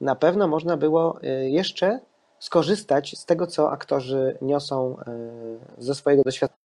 na 0.00 0.14
pewno 0.14 0.48
można 0.48 0.76
było 0.76 1.18
jeszcze 1.42 2.00
skorzystać 2.38 3.18
z 3.18 3.24
tego, 3.24 3.46
co 3.46 3.70
aktorzy 3.70 4.38
niosą 4.42 4.96
ze 5.78 5.94
swojego 5.94 6.22
doświadczenia. 6.22 6.60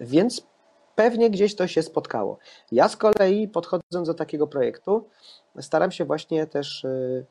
Więc 0.00 0.46
pewnie 0.96 1.30
gdzieś 1.30 1.54
to 1.54 1.66
się 1.66 1.82
spotkało. 1.82 2.38
Ja 2.72 2.88
z 2.88 2.96
kolei 2.96 3.48
podchodząc 3.48 4.08
do 4.08 4.14
takiego 4.14 4.46
projektu, 4.46 5.04
staram 5.60 5.90
się 5.90 6.04
właśnie 6.04 6.46
też, 6.46 6.84
y, 6.84 7.26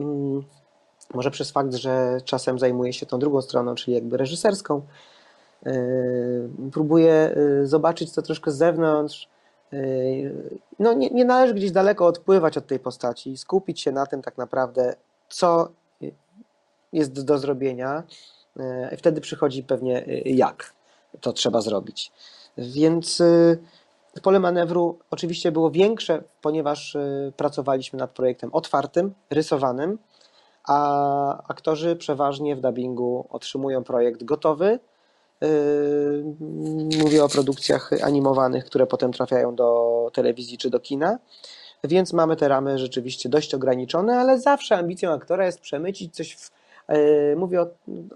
mm, 0.00 0.44
może 1.14 1.30
przez 1.30 1.50
fakt, 1.50 1.74
że 1.74 2.18
czasem 2.24 2.58
zajmuję 2.58 2.92
się 2.92 3.06
tą 3.06 3.18
drugą 3.18 3.42
stroną, 3.42 3.74
czyli 3.74 3.94
jakby 3.94 4.16
reżyserską, 4.16 4.82
y, 5.66 5.70
próbuję 6.72 7.36
y, 7.36 7.66
zobaczyć 7.66 8.12
to 8.12 8.22
troszkę 8.22 8.50
z 8.50 8.56
zewnątrz. 8.56 9.28
No, 10.78 10.92
nie, 10.92 11.10
nie 11.10 11.24
należy 11.24 11.54
gdzieś 11.54 11.70
daleko 11.70 12.06
odpływać 12.06 12.58
od 12.58 12.66
tej 12.66 12.78
postaci, 12.78 13.36
skupić 13.36 13.80
się 13.80 13.92
na 13.92 14.06
tym 14.06 14.22
tak 14.22 14.38
naprawdę, 14.38 14.94
co 15.28 15.68
jest 16.92 17.24
do 17.24 17.38
zrobienia. 17.38 18.02
Wtedy 18.98 19.20
przychodzi 19.20 19.62
pewnie 19.62 20.04
jak 20.24 20.72
to 21.20 21.32
trzeba 21.32 21.60
zrobić. 21.60 22.12
Więc 22.58 23.20
y, 23.20 23.58
pole 24.22 24.40
manewru 24.40 24.98
oczywiście 25.10 25.52
było 25.52 25.70
większe, 25.70 26.22
ponieważ 26.42 26.94
y, 26.94 27.32
pracowaliśmy 27.36 27.98
nad 27.98 28.10
projektem 28.10 28.50
otwartym, 28.52 29.14
rysowanym, 29.30 29.98
a 30.68 31.48
aktorzy 31.48 31.96
przeważnie 31.96 32.56
w 32.56 32.60
dubbingu 32.60 33.26
otrzymują 33.30 33.84
projekt 33.84 34.24
gotowy. 34.24 34.78
Y, 35.44 36.24
mówię 36.98 37.24
o 37.24 37.28
produkcjach 37.28 37.90
animowanych, 38.02 38.64
które 38.64 38.86
potem 38.86 39.12
trafiają 39.12 39.54
do 39.54 40.10
telewizji 40.12 40.58
czy 40.58 40.70
do 40.70 40.80
kina. 40.80 41.18
Więc 41.84 42.12
mamy 42.12 42.36
te 42.36 42.48
ramy 42.48 42.78
rzeczywiście 42.78 43.28
dość 43.28 43.54
ograniczone, 43.54 44.18
ale 44.18 44.40
zawsze 44.40 44.76
ambicją 44.76 45.12
aktora 45.12 45.46
jest 45.46 45.60
przemycić 45.60 46.14
coś, 46.14 46.36
w, 46.36 46.50
mówię 47.36 47.62
o 47.62 47.66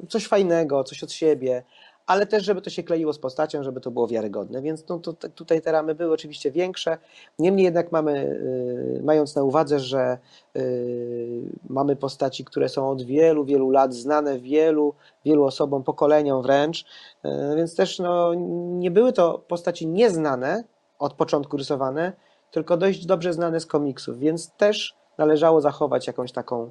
coś 0.09 0.27
fajnego, 0.27 0.85
coś 0.85 1.05
od 1.05 1.13
siebie, 1.13 1.63
ale 2.07 2.27
też, 2.27 2.45
żeby 2.45 2.63
to 2.63 2.71
się 2.71 2.83
kleiło 2.83 3.13
z 3.13 3.19
postacią, 3.19 3.63
żeby 3.63 3.81
to 3.81 3.91
było 3.91 4.09
wiarygodne. 4.09 4.63
Więc 4.63 4.89
no, 4.89 4.99
to, 4.99 5.13
tutaj 5.13 5.63
te 5.63 5.73
ramy 5.73 5.95
były 5.95 6.13
oczywiście 6.13 6.51
większe. 6.51 6.99
Niemniej 7.39 7.65
jednak 7.65 7.93
mamy, 7.93 8.13
y, 8.13 9.01
mając 9.05 9.37
na 9.37 9.43
uwadze, 9.43 9.81
że 9.81 10.19
y, 10.57 11.43
mamy 11.69 11.97
postaci, 11.97 12.45
które 12.45 12.69
są 12.69 12.91
od 12.91 13.03
wielu, 13.03 13.45
wielu 13.45 13.71
lat 13.71 13.95
znane 13.95 14.39
wielu, 14.39 14.95
wielu 15.25 15.45
osobom, 15.45 15.83
pokoleniom 15.83 16.43
wręcz, 16.43 16.85
y, 17.25 17.29
więc 17.57 17.77
też 17.77 17.99
no, 17.99 18.35
nie 18.65 18.91
były 18.91 19.13
to 19.13 19.39
postaci 19.49 19.87
nieznane, 19.87 20.65
od 20.99 21.15
początku 21.15 21.57
rysowane, 21.57 22.13
tylko 22.51 22.77
dość 22.77 23.07
dobrze 23.07 23.33
znane 23.33 23.61
z 23.61 23.67
komiksów, 23.67 24.19
więc 24.19 24.51
też 24.51 24.95
należało 25.19 25.61
zachować 25.61 26.07
jakąś 26.07 26.33
taką 26.33 26.71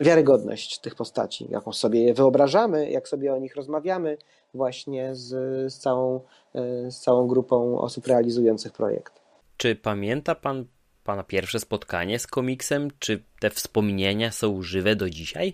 wiarygodność 0.00 0.78
tych 0.78 0.94
postaci, 0.94 1.46
jaką 1.50 1.72
sobie 1.72 2.02
je 2.02 2.14
wyobrażamy, 2.14 2.90
jak 2.90 3.08
sobie 3.08 3.34
o 3.34 3.38
nich 3.38 3.56
rozmawiamy, 3.56 4.18
właśnie 4.54 5.14
z, 5.14 5.28
z, 5.72 5.78
całą, 5.78 6.20
e, 6.54 6.90
z 6.90 7.00
całą 7.00 7.26
grupą 7.26 7.78
osób 7.80 8.06
realizujących 8.06 8.72
projekt. 8.72 9.20
Czy 9.56 9.76
pamięta 9.76 10.34
pan 10.34 10.64
pana 11.04 11.22
pierwsze 11.22 11.60
spotkanie 11.60 12.18
z 12.18 12.26
komiksem? 12.26 12.90
Czy 12.98 13.24
te 13.40 13.50
wspomnienia 13.50 14.32
są 14.32 14.62
żywe 14.62 14.96
do 14.96 15.10
dzisiaj? 15.10 15.52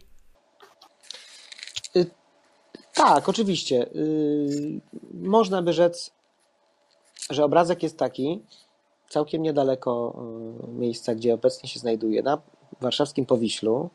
Y, 1.97 2.07
tak, 2.95 3.29
oczywiście. 3.29 3.87
Y, 3.97 4.81
można 5.13 5.63
by 5.63 5.73
rzec, 5.73 6.11
że 7.31 7.45
obrazek 7.45 7.83
jest 7.83 7.99
taki, 7.99 8.43
całkiem 9.09 9.43
niedaleko 9.43 10.23
y, 10.69 10.73
miejsca, 10.73 11.15
gdzie 11.15 11.35
obecnie 11.35 11.69
się 11.69 11.81
znajduje, 11.81 12.23
na 12.23 12.43
warszawskim 12.81 13.27
Powiślu, 13.27 13.91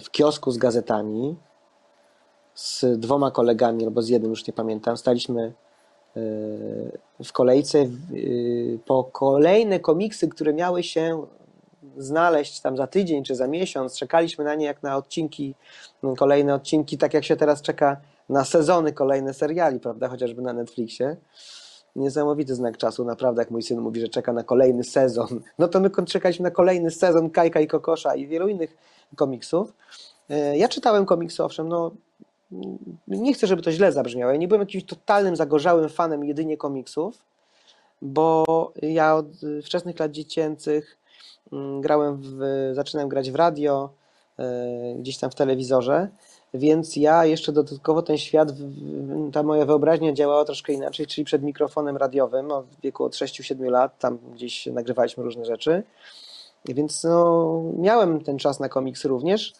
w 0.00 0.10
kiosku 0.10 0.50
z 0.50 0.58
gazetami, 0.58 1.36
z 2.54 3.00
dwoma 3.00 3.30
kolegami, 3.30 3.84
albo 3.84 4.02
z 4.02 4.08
jednym, 4.08 4.30
już 4.30 4.46
nie 4.46 4.52
pamiętam, 4.52 4.96
staliśmy 4.96 5.52
w 7.24 7.32
kolejce 7.32 7.86
po 8.86 9.04
kolejne 9.04 9.80
komiksy, 9.80 10.28
które 10.28 10.52
miały 10.52 10.82
się 10.82 11.26
znaleźć 11.96 12.60
tam 12.60 12.76
za 12.76 12.86
tydzień 12.86 13.24
czy 13.24 13.34
za 13.34 13.46
miesiąc. 13.46 13.98
Czekaliśmy 13.98 14.44
na 14.44 14.54
nie 14.54 14.66
jak 14.66 14.82
na 14.82 14.96
odcinki, 14.96 15.54
kolejne 16.16 16.54
odcinki, 16.54 16.98
tak 16.98 17.14
jak 17.14 17.24
się 17.24 17.36
teraz 17.36 17.62
czeka 17.62 17.96
na 18.28 18.44
sezony 18.44 18.92
kolejne 18.92 19.34
seriali, 19.34 19.80
prawda, 19.80 20.08
chociażby 20.08 20.42
na 20.42 20.52
Netflixie. 20.52 21.16
Niesamowity 21.96 22.54
znak 22.54 22.76
czasu, 22.76 23.04
naprawdę, 23.04 23.42
jak 23.42 23.50
mój 23.50 23.62
syn 23.62 23.80
mówi, 23.80 24.00
że 24.00 24.08
czeka 24.08 24.32
na 24.32 24.42
kolejny 24.42 24.84
sezon. 24.84 25.40
No 25.58 25.68
to 25.68 25.80
my 25.80 25.90
czekaliśmy 26.06 26.42
na 26.42 26.50
kolejny 26.50 26.90
sezon 26.90 27.30
Kajka 27.30 27.60
i 27.60 27.66
Kokosza 27.66 28.14
i 28.14 28.26
wielu 28.26 28.48
innych 28.48 28.76
komiksów. 29.14 29.72
E, 30.30 30.58
ja 30.58 30.68
czytałem 30.68 31.06
komiksy, 31.06 31.44
owszem, 31.44 31.68
no 31.68 31.90
nie 33.08 33.34
chcę, 33.34 33.46
żeby 33.46 33.62
to 33.62 33.72
źle 33.72 33.92
zabrzmiało. 33.92 34.32
Ja 34.32 34.38
nie 34.38 34.48
byłem 34.48 34.62
jakimś 34.62 34.84
totalnym, 34.84 35.36
zagorzałym 35.36 35.88
fanem 35.88 36.24
jedynie 36.24 36.56
komiksów, 36.56 37.24
bo 38.02 38.72
ja 38.82 39.16
od 39.16 39.26
wczesnych 39.64 39.98
lat 39.98 40.10
dziecięcych 40.10 40.98
mm, 41.52 41.80
grałem 41.80 42.20
w, 42.22 42.38
zaczynałem 42.72 43.08
grać 43.08 43.30
w 43.30 43.34
radio, 43.34 43.90
e, 44.38 44.94
gdzieś 44.98 45.18
tam 45.18 45.30
w 45.30 45.34
telewizorze, 45.34 46.08
więc 46.54 46.96
ja 46.96 47.24
jeszcze 47.24 47.52
dodatkowo 47.52 48.02
ten 48.02 48.18
świat, 48.18 48.48
ta 49.32 49.42
moja 49.42 49.64
wyobraźnia 49.64 50.12
działała 50.12 50.44
troszkę 50.44 50.72
inaczej, 50.72 51.06
czyli 51.06 51.24
przed 51.24 51.42
mikrofonem 51.42 51.96
radiowym 51.96 52.50
od 52.50 52.66
wieku 52.82 53.04
od 53.04 53.12
6-7 53.12 53.70
lat, 53.70 53.98
tam 53.98 54.18
gdzieś 54.34 54.66
nagrywaliśmy 54.66 55.24
różne 55.24 55.44
rzeczy, 55.44 55.82
więc 56.64 57.04
no, 57.04 57.62
miałem 57.78 58.20
ten 58.20 58.38
czas 58.38 58.60
na 58.60 58.68
komiksy 58.68 59.08
również, 59.08 59.54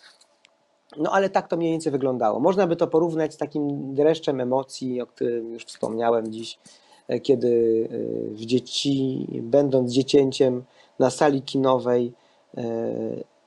no 0.96 1.10
ale 1.10 1.30
tak 1.30 1.48
to 1.48 1.56
mniej 1.56 1.72
więcej 1.72 1.92
wyglądało. 1.92 2.40
Można 2.40 2.66
by 2.66 2.76
to 2.76 2.86
porównać 2.86 3.34
z 3.34 3.36
takim 3.36 3.94
dreszczem 3.94 4.40
emocji, 4.40 5.00
o 5.00 5.06
którym 5.06 5.52
już 5.52 5.64
wspomniałem 5.64 6.32
dziś, 6.32 6.58
e, 7.08 7.20
kiedy 7.20 7.48
e, 7.90 8.34
w 8.34 8.40
dzieci, 8.40 9.26
będąc 9.42 9.92
dziecięciem 9.92 10.64
na 10.98 11.10
sali 11.10 11.42
kinowej, 11.42 12.12
e, 12.56 12.62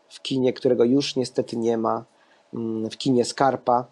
w 0.10 0.22
kinie, 0.22 0.54
którego 0.54 0.84
już 0.84 1.16
niestety 1.16 1.58
nie 1.58 1.78
ma, 1.78 2.06
mm, 2.54 2.90
w 2.90 2.98
kinie 2.98 3.26
Skarpa, 3.26 3.86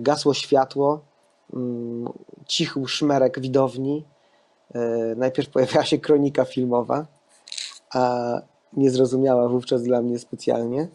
gasło 0.00 0.34
światło, 0.34 1.00
mm, 1.54 2.08
cichł 2.46 2.86
szmerek 2.86 3.40
widowni, 3.40 4.04
najpierw 5.16 5.50
pojawiała 5.50 5.84
się 5.84 5.98
kronika 5.98 6.44
filmowa, 6.44 7.06
a 7.94 8.40
nie 8.72 8.90
zrozumiała 8.90 9.48
wówczas 9.48 9.82
dla 9.82 10.02
mnie 10.02 10.18
specjalnie 10.18 10.88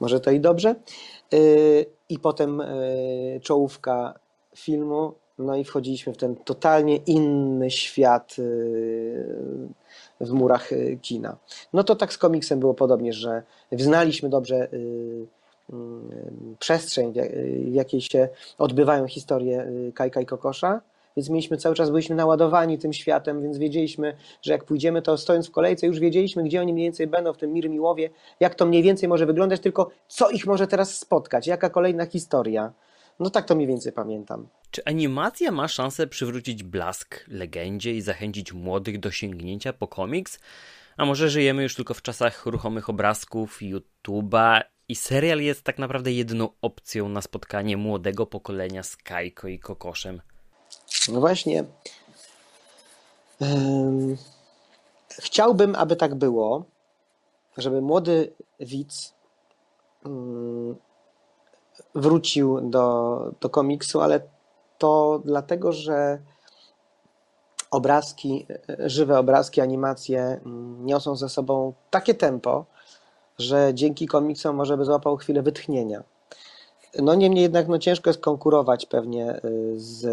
może 0.00 0.20
to 0.20 0.30
i 0.30 0.40
dobrze. 0.40 0.74
Y, 1.34 1.86
I 2.08 2.18
potem 2.18 2.60
y, 2.60 3.40
czołówka 3.42 4.18
filmu, 4.54 5.12
no 5.38 5.56
i 5.56 5.64
wchodziliśmy 5.64 6.12
w 6.12 6.16
ten 6.16 6.36
totalnie 6.36 6.96
inny 6.96 7.70
świat 7.70 8.36
y, 8.38 9.24
w 10.20 10.30
murach 10.30 10.70
kina. 11.02 11.36
No 11.72 11.84
to 11.84 11.96
tak 11.96 12.12
z 12.12 12.18
komiksem 12.18 12.60
było 12.60 12.74
podobnie, 12.74 13.12
że 13.12 13.42
znaliśmy 13.72 14.28
dobrze 14.28 14.68
przestrzeń, 16.58 17.12
w 17.70 17.74
jakiej 17.74 18.00
się 18.00 18.28
odbywają 18.58 19.06
historie 19.06 19.72
Kajka 19.94 20.20
i 20.20 20.26
Kokosza, 20.26 20.80
więc 21.16 21.30
mieliśmy 21.30 21.56
cały 21.56 21.74
czas, 21.74 21.90
byliśmy 21.90 22.16
naładowani 22.16 22.78
tym 22.78 22.92
światem, 22.92 23.42
więc 23.42 23.58
wiedzieliśmy, 23.58 24.16
że 24.42 24.52
jak 24.52 24.64
pójdziemy, 24.64 25.02
to 25.02 25.18
stojąc 25.18 25.48
w 25.48 25.50
kolejce, 25.50 25.86
już 25.86 25.98
wiedzieliśmy, 25.98 26.44
gdzie 26.44 26.60
oni 26.60 26.72
mniej 26.72 26.86
więcej 26.86 27.06
będą 27.06 27.32
w 27.32 27.36
tym 27.36 27.52
Mirmiłowie, 27.52 28.10
jak 28.40 28.54
to 28.54 28.66
mniej 28.66 28.82
więcej 28.82 29.08
może 29.08 29.26
wyglądać, 29.26 29.60
tylko 29.60 29.90
co 30.08 30.30
ich 30.30 30.46
może 30.46 30.66
teraz 30.66 30.98
spotkać, 30.98 31.46
jaka 31.46 31.70
kolejna 31.70 32.06
historia. 32.06 32.72
No 33.20 33.30
tak 33.30 33.46
to 33.46 33.54
mniej 33.54 33.68
więcej 33.68 33.92
pamiętam. 33.92 34.48
Czy 34.70 34.84
animacja 34.84 35.50
ma 35.50 35.68
szansę 35.68 36.06
przywrócić 36.06 36.62
blask 36.62 37.24
legendzie 37.28 37.94
i 37.94 38.00
zachęcić 38.00 38.52
młodych 38.52 39.00
do 39.00 39.10
sięgnięcia 39.10 39.72
po 39.72 39.88
komiks? 39.88 40.38
A 40.96 41.04
może 41.04 41.30
żyjemy 41.30 41.62
już 41.62 41.74
tylko 41.74 41.94
w 41.94 42.02
czasach 42.02 42.46
ruchomych 42.46 42.90
obrazków, 42.90 43.60
YouTube'a 43.62 44.60
i 44.88 44.94
serial 44.94 45.40
jest 45.40 45.62
tak 45.62 45.78
naprawdę 45.78 46.12
jedyną 46.12 46.48
opcją 46.62 47.08
na 47.08 47.22
spotkanie 47.22 47.76
młodego 47.76 48.26
pokolenia 48.26 48.82
z 48.82 48.96
Kajko 48.96 49.48
i 49.48 49.58
Kokoszem? 49.58 50.20
No 51.08 51.20
właśnie. 51.20 51.64
Chciałbym, 55.10 55.74
aby 55.74 55.96
tak 55.96 56.14
było, 56.14 56.64
żeby 57.56 57.82
młody 57.82 58.32
widz 58.60 59.14
um, 60.04 60.76
wrócił 61.94 62.60
do, 62.60 63.18
do 63.40 63.50
komiksu, 63.50 64.00
ale 64.00 64.20
to 64.78 65.22
dlatego, 65.24 65.72
że 65.72 66.18
obrazki, 67.70 68.46
żywe 68.78 69.18
obrazki, 69.18 69.60
animacje 69.60 70.40
niosą 70.80 71.16
ze 71.16 71.28
sobą 71.28 71.72
takie 71.90 72.14
tempo, 72.14 72.64
że 73.38 73.70
dzięki 73.74 74.06
komiksom 74.06 74.56
może 74.56 74.76
by 74.76 74.84
złapał 74.84 75.16
chwilę 75.16 75.42
wytchnienia. 75.42 76.02
No 77.02 77.14
niemniej 77.14 77.42
jednak 77.42 77.68
no, 77.68 77.78
ciężko 77.78 78.10
jest 78.10 78.20
konkurować 78.20 78.86
pewnie 78.86 79.40
y, 79.44 79.74
z 79.76 80.06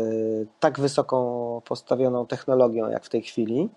tak 0.60 0.80
wysoką 0.80 1.62
postawioną 1.65 2.26
technologią 2.26 2.89
jak 2.89 3.06
w 3.06 3.10
tej 3.10 3.22
chwili, 3.22 3.69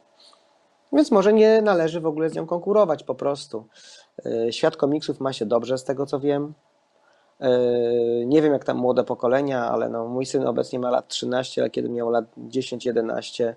więc 0.92 1.10
może 1.10 1.32
nie 1.32 1.62
należy 1.62 2.00
w 2.00 2.06
ogóle 2.06 2.30
z 2.30 2.34
nią 2.34 2.46
konkurować 2.46 3.04
po 3.04 3.14
prostu. 3.14 3.64
Y, 4.26 4.52
świat 4.52 4.76
komiksów 4.76 5.20
ma 5.20 5.32
się 5.32 5.46
dobrze 5.46 5.78
z 5.78 5.84
tego 5.84 6.06
co 6.06 6.20
wiem. 6.20 6.54
Y, 7.42 8.24
nie 8.26 8.42
wiem 8.42 8.52
jak 8.52 8.64
tam 8.64 8.76
młode 8.76 9.04
pokolenia, 9.04 9.70
ale 9.70 9.88
no, 9.88 10.06
mój 10.08 10.26
syn 10.26 10.46
obecnie 10.46 10.78
ma 10.78 10.90
lat 10.90 11.08
13, 11.08 11.64
a 11.64 11.68
kiedy 11.68 11.88
miał 11.88 12.10
lat 12.10 12.24
10-11, 12.38 13.54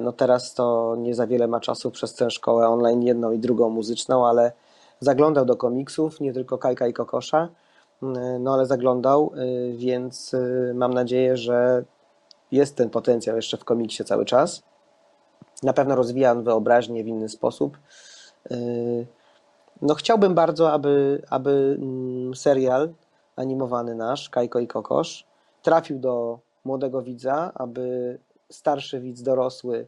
no 0.00 0.12
teraz 0.12 0.54
to 0.54 0.96
nie 0.98 1.14
za 1.14 1.26
wiele 1.26 1.46
ma 1.46 1.60
czasu 1.60 1.90
przez 1.90 2.14
tę 2.14 2.30
szkołę 2.30 2.68
online, 2.68 3.02
jedną 3.02 3.32
i 3.32 3.38
drugą 3.38 3.70
muzyczną, 3.70 4.26
ale 4.26 4.52
zaglądał 5.00 5.44
do 5.44 5.56
komiksów, 5.56 6.20
nie 6.20 6.32
tylko 6.32 6.58
Kajka 6.58 6.86
i 6.86 6.92
Kokosza 6.92 7.48
no 8.40 8.54
ale 8.54 8.66
zaglądał, 8.66 9.32
y, 9.36 9.76
więc 9.76 10.34
y, 10.34 10.72
mam 10.74 10.94
nadzieję, 10.94 11.36
że 11.36 11.84
jest 12.52 12.76
ten 12.76 12.90
potencjał 12.90 13.36
jeszcze 13.36 13.56
w 13.56 13.64
komiksie 13.64 14.04
cały 14.04 14.24
czas. 14.24 14.62
Na 15.62 15.72
pewno 15.72 15.96
rozwija 15.96 16.32
on 16.32 16.42
wyobraźnię 16.42 17.04
w 17.04 17.06
inny 17.06 17.28
sposób. 17.28 17.78
No 19.82 19.94
chciałbym 19.94 20.34
bardzo, 20.34 20.72
aby, 20.72 21.22
aby 21.30 21.76
mm, 21.80 22.34
serial 22.34 22.88
animowany 23.36 23.94
nasz, 23.94 24.30
Kajko 24.30 24.58
i 24.58 24.66
Kokosz, 24.66 25.26
trafił 25.62 25.98
do 25.98 26.38
młodego 26.64 27.02
widza, 27.02 27.52
aby 27.54 28.18
starszy 28.50 29.00
widz, 29.00 29.22
dorosły 29.22 29.86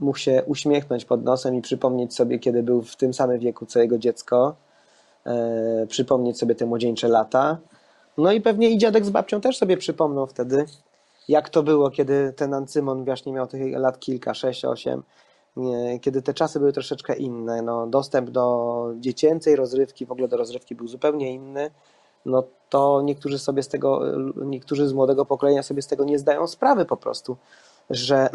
mógł 0.00 0.18
się 0.18 0.42
uśmiechnąć 0.46 1.04
pod 1.04 1.24
nosem 1.24 1.54
i 1.54 1.62
przypomnieć 1.62 2.14
sobie, 2.14 2.38
kiedy 2.38 2.62
był 2.62 2.82
w 2.82 2.96
tym 2.96 3.14
samym 3.14 3.38
wieku 3.38 3.66
co 3.66 3.78
jego 3.78 3.98
dziecko 3.98 4.48
e, 4.48 4.63
przypomnieć 5.88 6.38
sobie 6.38 6.54
te 6.54 6.66
młodzieńcze 6.66 7.08
lata. 7.08 7.58
No 8.18 8.32
i 8.32 8.40
pewnie 8.40 8.70
i 8.70 8.78
dziadek 8.78 9.04
z 9.04 9.10
babcią 9.10 9.40
też 9.40 9.58
sobie 9.58 9.76
przypomną 9.76 10.26
wtedy, 10.26 10.66
jak 11.28 11.48
to 11.48 11.62
było, 11.62 11.90
kiedy 11.90 12.32
ten 12.36 12.54
Ancymon 12.54 13.04
właśnie 13.04 13.32
miał 13.32 13.46
tych 13.46 13.76
lat 13.76 14.00
kilka, 14.00 14.34
sześć, 14.34 14.64
osiem, 14.64 15.02
kiedy 16.00 16.22
te 16.22 16.34
czasy 16.34 16.58
były 16.58 16.72
troszeczkę 16.72 17.16
inne. 17.16 17.62
No, 17.62 17.86
dostęp 17.86 18.30
do 18.30 18.86
dziecięcej 19.00 19.56
rozrywki, 19.56 20.06
w 20.06 20.12
ogóle 20.12 20.28
do 20.28 20.36
rozrywki 20.36 20.74
był 20.74 20.88
zupełnie 20.88 21.34
inny. 21.34 21.70
No 22.26 22.42
to 22.68 23.02
niektórzy 23.02 23.38
sobie 23.38 23.62
z 23.62 23.68
tego, 23.68 24.02
niektórzy 24.36 24.88
z 24.88 24.92
młodego 24.92 25.26
pokolenia 25.26 25.62
sobie 25.62 25.82
z 25.82 25.86
tego 25.86 26.04
nie 26.04 26.18
zdają 26.18 26.46
sprawy 26.46 26.84
po 26.84 26.96
prostu, 26.96 27.36
że, 27.90 28.28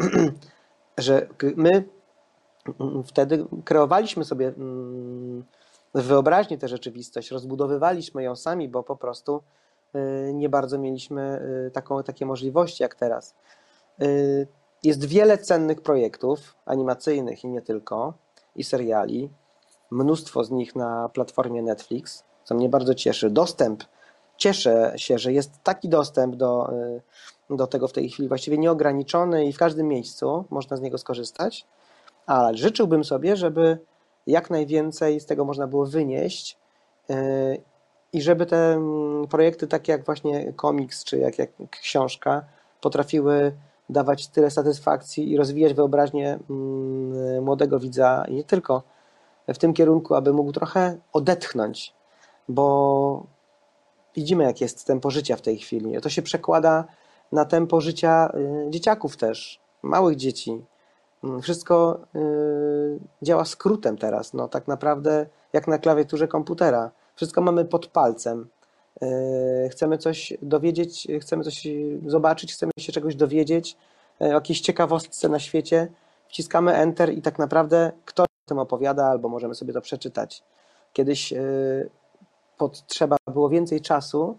że 0.98 1.26
my 1.56 1.84
wtedy 3.04 3.44
kreowaliśmy 3.64 4.24
sobie 4.24 4.52
mm, 5.94 6.06
wyobraźni 6.06 6.58
tę 6.58 6.68
rzeczywistość, 6.68 7.30
rozbudowywaliśmy 7.30 8.22
ją 8.22 8.36
sami, 8.36 8.68
bo 8.68 8.82
po 8.82 8.96
prostu 8.96 9.42
y, 9.94 10.32
nie 10.34 10.48
bardzo 10.48 10.78
mieliśmy 10.78 11.42
y, 11.66 11.70
taką, 11.70 12.02
takie 12.02 12.26
możliwości 12.26 12.82
jak 12.82 12.94
teraz. 12.94 13.34
Y, 14.02 14.46
jest 14.82 15.04
wiele 15.04 15.38
cennych 15.38 15.80
projektów 15.80 16.56
animacyjnych 16.66 17.44
i 17.44 17.48
nie 17.48 17.62
tylko, 17.62 18.14
i 18.56 18.64
seriali. 18.64 19.30
mnóstwo 19.90 20.44
z 20.44 20.50
nich 20.50 20.76
na 20.76 21.08
platformie 21.08 21.62
Netflix, 21.62 22.24
co 22.44 22.54
mnie 22.54 22.68
bardzo 22.68 22.94
cieszy. 22.94 23.30
Dostęp, 23.30 23.84
cieszę 24.36 24.92
się, 24.96 25.18
że 25.18 25.32
jest 25.32 25.62
taki 25.62 25.88
dostęp 25.88 26.36
do, 26.36 26.70
do 27.50 27.66
tego 27.66 27.88
w 27.88 27.92
tej 27.92 28.10
chwili 28.10 28.28
właściwie 28.28 28.58
nieograniczony 28.58 29.44
i 29.44 29.52
w 29.52 29.58
każdym 29.58 29.88
miejscu 29.88 30.44
można 30.50 30.76
z 30.76 30.80
niego 30.80 30.98
skorzystać, 30.98 31.66
ale 32.26 32.56
życzyłbym 32.56 33.04
sobie, 33.04 33.36
żeby 33.36 33.78
jak 34.30 34.50
najwięcej 34.50 35.20
z 35.20 35.26
tego 35.26 35.44
można 35.44 35.66
było 35.66 35.86
wynieść 35.86 36.58
y, 37.10 37.14
i 38.12 38.22
żeby 38.22 38.46
te 38.46 38.72
mm, 38.72 39.26
projekty 39.28 39.66
takie 39.66 39.92
jak 39.92 40.04
właśnie 40.04 40.52
komiks 40.52 41.04
czy 41.04 41.18
jak, 41.18 41.38
jak 41.38 41.50
książka 41.70 42.44
potrafiły 42.80 43.52
dawać 43.90 44.28
tyle 44.28 44.50
satysfakcji 44.50 45.32
i 45.32 45.36
rozwijać 45.36 45.74
wyobraźnię 45.74 46.38
mm, 46.50 47.44
młodego 47.44 47.80
widza 47.80 48.24
i 48.28 48.34
nie 48.34 48.44
tylko 48.44 48.82
w 49.48 49.58
tym 49.58 49.74
kierunku, 49.74 50.14
aby 50.14 50.32
mógł 50.32 50.52
trochę 50.52 50.98
odetchnąć, 51.12 51.94
bo 52.48 53.26
widzimy, 54.16 54.44
jak 54.44 54.60
jest 54.60 54.86
tempo 54.86 55.10
życia 55.10 55.36
w 55.36 55.40
tej 55.40 55.58
chwili. 55.58 56.00
To 56.00 56.08
się 56.08 56.22
przekłada 56.22 56.84
na 57.32 57.44
tempo 57.44 57.80
życia 57.80 58.32
y, 58.66 58.70
dzieciaków 58.70 59.16
też, 59.16 59.60
małych 59.82 60.16
dzieci. 60.16 60.64
Mm, 61.24 61.42
wszystko 61.42 62.00
y, 62.16 62.98
działa 63.22 63.44
skrótem 63.44 63.98
teraz, 63.98 64.34
no 64.34 64.48
tak 64.48 64.68
naprawdę 64.68 65.26
jak 65.52 65.68
na 65.68 65.78
klawiaturze 65.78 66.28
komputera. 66.28 66.90
Wszystko 67.14 67.40
mamy 67.40 67.64
pod 67.64 67.86
palcem. 67.86 68.48
Y, 69.02 69.68
chcemy 69.70 69.98
coś 69.98 70.32
dowiedzieć, 70.42 71.08
chcemy 71.20 71.44
coś 71.44 71.66
zobaczyć, 72.06 72.52
chcemy 72.52 72.72
się 72.78 72.92
czegoś 72.92 73.14
dowiedzieć, 73.14 73.76
o 74.20 74.24
jakiejś 74.24 74.60
ciekawostce 74.60 75.28
na 75.28 75.38
świecie. 75.38 75.88
Wciskamy 76.28 76.74
Enter 76.74 77.12
i 77.12 77.22
tak 77.22 77.38
naprawdę 77.38 77.92
ktoś 78.04 78.26
o 78.26 78.48
tym 78.48 78.58
opowiada, 78.58 79.06
albo 79.06 79.28
możemy 79.28 79.54
sobie 79.54 79.72
to 79.72 79.80
przeczytać. 79.80 80.42
Kiedyś 80.92 81.34
potrzeba 82.58 83.16
było 83.32 83.48
więcej 83.48 83.80
czasu, 83.80 84.38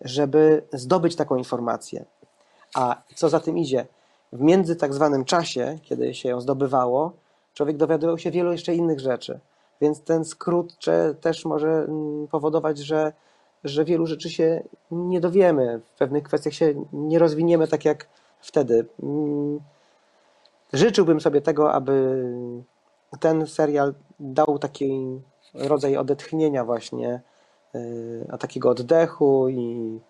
żeby 0.00 0.62
zdobyć 0.72 1.16
taką 1.16 1.36
informację. 1.36 2.04
A 2.74 3.02
co 3.14 3.28
za 3.28 3.40
tym 3.40 3.58
idzie, 3.58 3.86
w 4.34 4.40
między 4.40 4.76
tak 4.76 4.94
zwanym 4.94 5.24
czasie, 5.24 5.78
kiedy 5.82 6.14
się 6.14 6.28
ją 6.28 6.40
zdobywało, 6.40 7.12
człowiek 7.54 7.76
dowiadywał 7.76 8.18
się 8.18 8.30
wielu 8.30 8.52
jeszcze 8.52 8.74
innych 8.74 9.00
rzeczy. 9.00 9.40
Więc 9.80 10.02
ten 10.02 10.24
skrót 10.24 10.76
też 11.20 11.44
może 11.44 11.68
mm, 11.68 12.28
powodować, 12.28 12.78
że, 12.78 13.12
że 13.64 13.84
wielu 13.84 14.06
rzeczy 14.06 14.30
się 14.30 14.62
nie 14.90 15.20
dowiemy, 15.20 15.80
w 15.84 15.98
pewnych 15.98 16.22
kwestiach 16.22 16.52
się 16.52 16.74
nie 16.92 17.18
rozwiniemy 17.18 17.68
tak 17.68 17.84
jak 17.84 18.08
wtedy. 18.40 18.86
Mm, 19.02 19.60
życzyłbym 20.72 21.20
sobie 21.20 21.40
tego, 21.40 21.72
aby 21.72 22.24
ten 23.20 23.46
serial 23.46 23.94
dał 24.20 24.58
taki 24.58 25.20
rodzaj 25.54 25.96
odetchnienia 25.96 26.64
właśnie 26.64 27.20
Y, 27.74 28.26
a 28.30 28.38
takiego 28.38 28.70
oddechu 28.70 29.48
i 29.48 30.00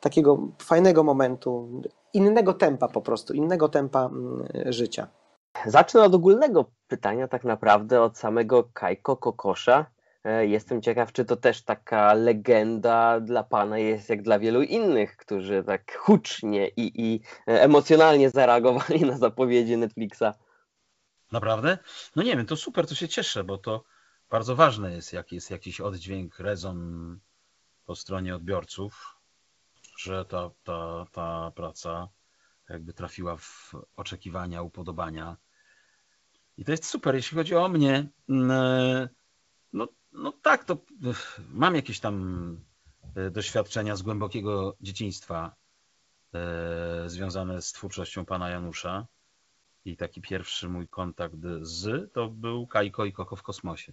takiego 0.00 0.38
fajnego 0.58 1.02
momentu, 1.02 1.68
innego 2.14 2.52
tempa 2.52 2.88
po 2.88 3.02
prostu, 3.02 3.34
innego 3.34 3.68
tempa 3.68 4.06
mm, 4.06 4.46
życia. 4.72 5.08
Zacznę 5.66 6.02
od 6.02 6.14
ogólnego 6.14 6.70
pytania, 6.88 7.28
tak 7.28 7.44
naprawdę 7.44 8.02
od 8.02 8.18
samego 8.18 8.64
Kajko 8.72 9.16
Kokosza. 9.16 9.86
E, 10.24 10.46
jestem 10.46 10.82
ciekaw, 10.82 11.12
czy 11.12 11.24
to 11.24 11.36
też 11.36 11.62
taka 11.62 12.14
legenda 12.14 13.20
dla 13.20 13.44
Pana 13.44 13.78
jest 13.78 14.10
jak 14.10 14.22
dla 14.22 14.38
wielu 14.38 14.62
innych, 14.62 15.16
którzy 15.16 15.64
tak 15.64 15.98
hucznie 15.98 16.68
i, 16.68 17.02
i 17.02 17.20
emocjonalnie 17.46 18.30
zareagowali 18.30 19.00
na 19.00 19.18
zapowiedzi 19.18 19.76
Netflixa. 19.76 20.34
Naprawdę? 21.32 21.78
No 22.16 22.22
nie 22.22 22.36
wiem, 22.36 22.46
to 22.46 22.56
super, 22.56 22.86
to 22.86 22.94
się 22.94 23.08
cieszę, 23.08 23.44
bo 23.44 23.58
to 23.58 23.84
bardzo 24.30 24.56
ważne 24.56 24.92
jest, 24.92 25.12
jaki 25.12 25.34
jest 25.34 25.50
jakiś 25.50 25.80
oddźwięk, 25.80 26.38
rezon 26.38 27.18
po 27.84 27.94
stronie 27.94 28.36
odbiorców, 28.36 29.13
że 29.98 30.24
ta, 30.24 30.50
ta, 30.64 31.06
ta 31.12 31.52
praca 31.54 32.08
jakby 32.68 32.92
trafiła 32.92 33.36
w 33.36 33.72
oczekiwania, 33.96 34.62
upodobania. 34.62 35.36
I 36.56 36.64
to 36.64 36.70
jest 36.70 36.84
super. 36.84 37.14
Jeśli 37.14 37.36
chodzi 37.36 37.54
o 37.54 37.68
mnie, 37.68 38.08
mm, 38.28 39.08
no, 39.72 39.88
no 40.12 40.32
tak, 40.32 40.64
to 40.64 40.76
mam 41.48 41.74
jakieś 41.74 42.00
tam 42.00 42.56
e, 43.14 43.30
doświadczenia 43.30 43.96
z 43.96 44.02
głębokiego 44.02 44.76
dzieciństwa 44.80 45.54
e, 46.34 47.08
związane 47.08 47.62
z 47.62 47.72
twórczością 47.72 48.24
pana 48.24 48.50
Janusza. 48.50 49.06
I 49.84 49.96
taki 49.96 50.20
pierwszy 50.20 50.68
mój 50.68 50.88
kontakt 50.88 51.36
z 51.60 52.12
to 52.12 52.28
był 52.28 52.66
Kajko 52.66 53.04
i 53.04 53.12
Koko 53.12 53.36
w 53.36 53.42
kosmosie. 53.42 53.92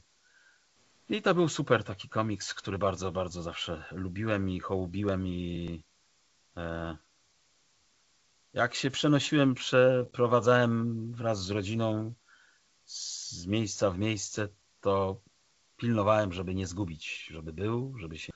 I 1.09 1.21
to 1.21 1.35
był 1.35 1.49
super 1.49 1.83
taki 1.83 2.09
komiks, 2.09 2.53
który 2.53 2.77
bardzo, 2.77 3.11
bardzo 3.11 3.41
zawsze 3.41 3.83
lubiłem 3.91 4.49
i 4.49 4.59
hołubiłem 4.59 5.27
i 5.27 5.83
e, 5.83 5.90
jak 8.53 8.75
się 8.75 8.91
przenosiłem, 8.91 9.55
przeprowadzałem 9.55 11.13
wraz 11.13 11.43
z 11.43 11.51
rodziną 11.51 12.13
z 12.85 13.47
miejsca 13.47 13.91
w 13.91 13.97
miejsce, 13.97 14.47
to 14.81 15.21
pilnowałem, 15.77 16.33
żeby 16.33 16.55
nie 16.55 16.67
zgubić, 16.67 17.27
żeby 17.31 17.53
był, 17.53 17.97
żeby 17.97 18.17
się, 18.17 18.33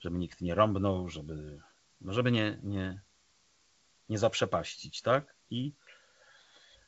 żeby 0.00 0.18
nikt 0.18 0.40
nie 0.40 0.54
rąbnął, 0.54 1.08
żeby, 1.08 1.60
no 2.00 2.12
żeby 2.12 2.32
nie, 2.32 2.60
nie, 2.62 3.00
nie 4.08 4.18
zaprzepaścić, 4.18 5.02
tak? 5.02 5.34
I 5.50 5.72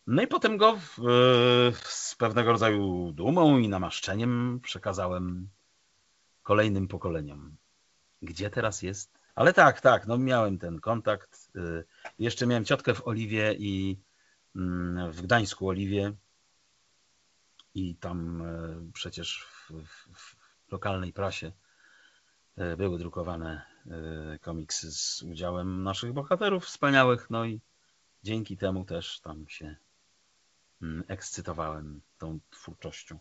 no 0.06 0.22
i 0.22 0.26
potem 0.26 0.56
go 0.56 0.76
w, 0.76 0.96
z 1.82 2.14
pewnego 2.14 2.52
rodzaju 2.52 3.12
dumą 3.12 3.58
i 3.58 3.68
namaszczeniem 3.68 4.60
przekazałem 4.62 5.48
kolejnym 6.42 6.88
pokoleniom. 6.88 7.56
Gdzie 8.22 8.50
teraz 8.50 8.82
jest? 8.82 9.17
Ale 9.38 9.52
tak, 9.52 9.80
tak, 9.80 10.06
no 10.06 10.18
miałem 10.18 10.58
ten 10.58 10.80
kontakt. 10.80 11.50
Y, 11.56 11.84
jeszcze 12.18 12.46
miałem 12.46 12.64
ciotkę 12.64 12.94
w 12.94 13.06
Oliwie 13.06 13.54
i 13.54 13.98
mm, 14.56 15.12
w 15.12 15.22
Gdańsku 15.22 15.68
Oliwie. 15.68 16.12
I 17.74 17.96
tam 17.96 18.42
y, 18.42 18.92
przecież 18.92 19.46
w, 19.46 19.72
w, 19.84 20.36
w 20.68 20.72
lokalnej 20.72 21.12
prasie 21.12 21.52
y, 22.58 22.76
były 22.76 22.98
drukowane 22.98 23.62
komiksy 24.40 24.92
z 24.92 25.22
udziałem 25.22 25.82
naszych 25.82 26.12
bohaterów 26.12 26.64
wspaniałych. 26.64 27.30
No 27.30 27.44
i 27.44 27.60
dzięki 28.22 28.56
temu 28.56 28.84
też 28.84 29.20
tam 29.20 29.48
się 29.48 29.76
Mm, 30.82 31.04
ekscytowałem 31.08 32.00
tą 32.18 32.38
twórczością. 32.50 33.18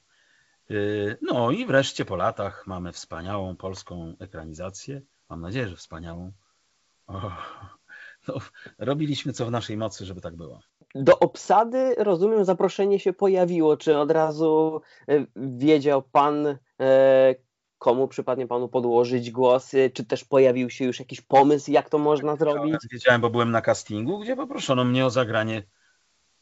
No 1.22 1.52
i 1.52 1.66
wreszcie 1.66 2.06
po 2.06 2.16
latach 2.16 2.68
mamy 2.68 2.92
wspaniałą 2.92 3.56
polską 3.56 4.16
ekranizację. 4.20 5.02
Mam 5.30 5.42
nadzieję, 5.42 5.68
że 5.68 5.76
wspaniałą. 5.76 6.32
O, 7.08 7.32
no, 8.28 8.34
robiliśmy 8.78 9.34
co 9.34 9.46
w 9.46 9.52
naszej 9.52 9.78
mocy, 9.78 10.06
żeby 10.06 10.22
tak 10.22 10.36
było. 10.36 10.60
Do 10.96 11.20
obsady, 11.20 11.96
rozumiem, 11.98 12.46
zaproszenie 12.46 13.00
się 13.00 13.13
pojawiło. 13.13 13.78
Czy 13.78 13.98
od 13.98 14.12
razu 14.12 14.82
y, 15.10 15.28
wiedział 15.36 16.02
pan, 16.02 16.48
y, 16.48 16.58
komu 17.78 18.08
przypadnie 18.08 18.48
panu 18.48 18.70
podłożyć 18.70 19.32
głosy? 19.32 19.92
Czy 19.94 20.06
też 20.06 20.26
pojawił 20.26 20.70
się 20.70 20.86
już 20.86 21.00
jakiś 21.00 21.22
pomysł, 21.22 21.72
jak 21.72 21.90
to 21.90 21.98
można 21.98 22.36
zrobić? 22.36 22.76
Wiedziałem, 22.92 23.22
bo 23.22 23.30
byłem 23.30 23.52
na 23.52 23.62
castingu, 23.62 24.20
gdzie 24.20 24.36
poproszono 24.36 24.86
mnie 24.86 25.06
o 25.06 25.10
zagranie 25.10 25.63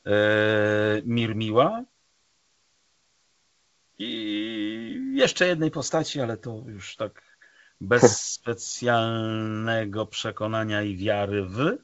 E, 0.06 1.02
Mirmiła 1.06 1.84
i 3.98 5.14
jeszcze 5.14 5.48
jednej 5.48 5.72
postaci, 5.72 6.22
ale 6.22 6.38
to 6.38 6.64
już 6.68 6.96
tak 6.96 7.35
bez 7.82 8.02
specjalnego 8.34 10.06
przekonania 10.06 10.82
i 10.82 10.98
wiary 10.98 11.46
w. 11.46 11.78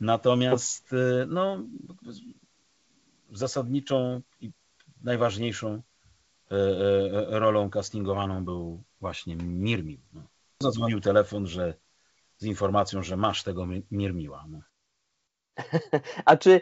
Natomiast 0.00 0.92
e, 0.92 1.26
no, 1.26 1.62
zasadniczą 3.32 4.20
i 4.40 4.50
najważniejszą 5.02 5.72
e, 5.72 5.82
rolą 7.38 7.70
castingowaną 7.70 8.44
był 8.44 8.82
właśnie 9.00 9.36
Mirmił. 9.36 9.98
No. 10.12 10.22
Zadzwonił 10.60 11.00
telefon, 11.00 11.46
że 11.46 11.74
z 12.38 12.44
informacją, 12.44 13.02
że 13.02 13.16
masz 13.16 13.42
tego 13.42 13.66
Mirmiła. 13.90 14.44
No. 14.48 14.60
A 16.24 16.36
czy 16.36 16.60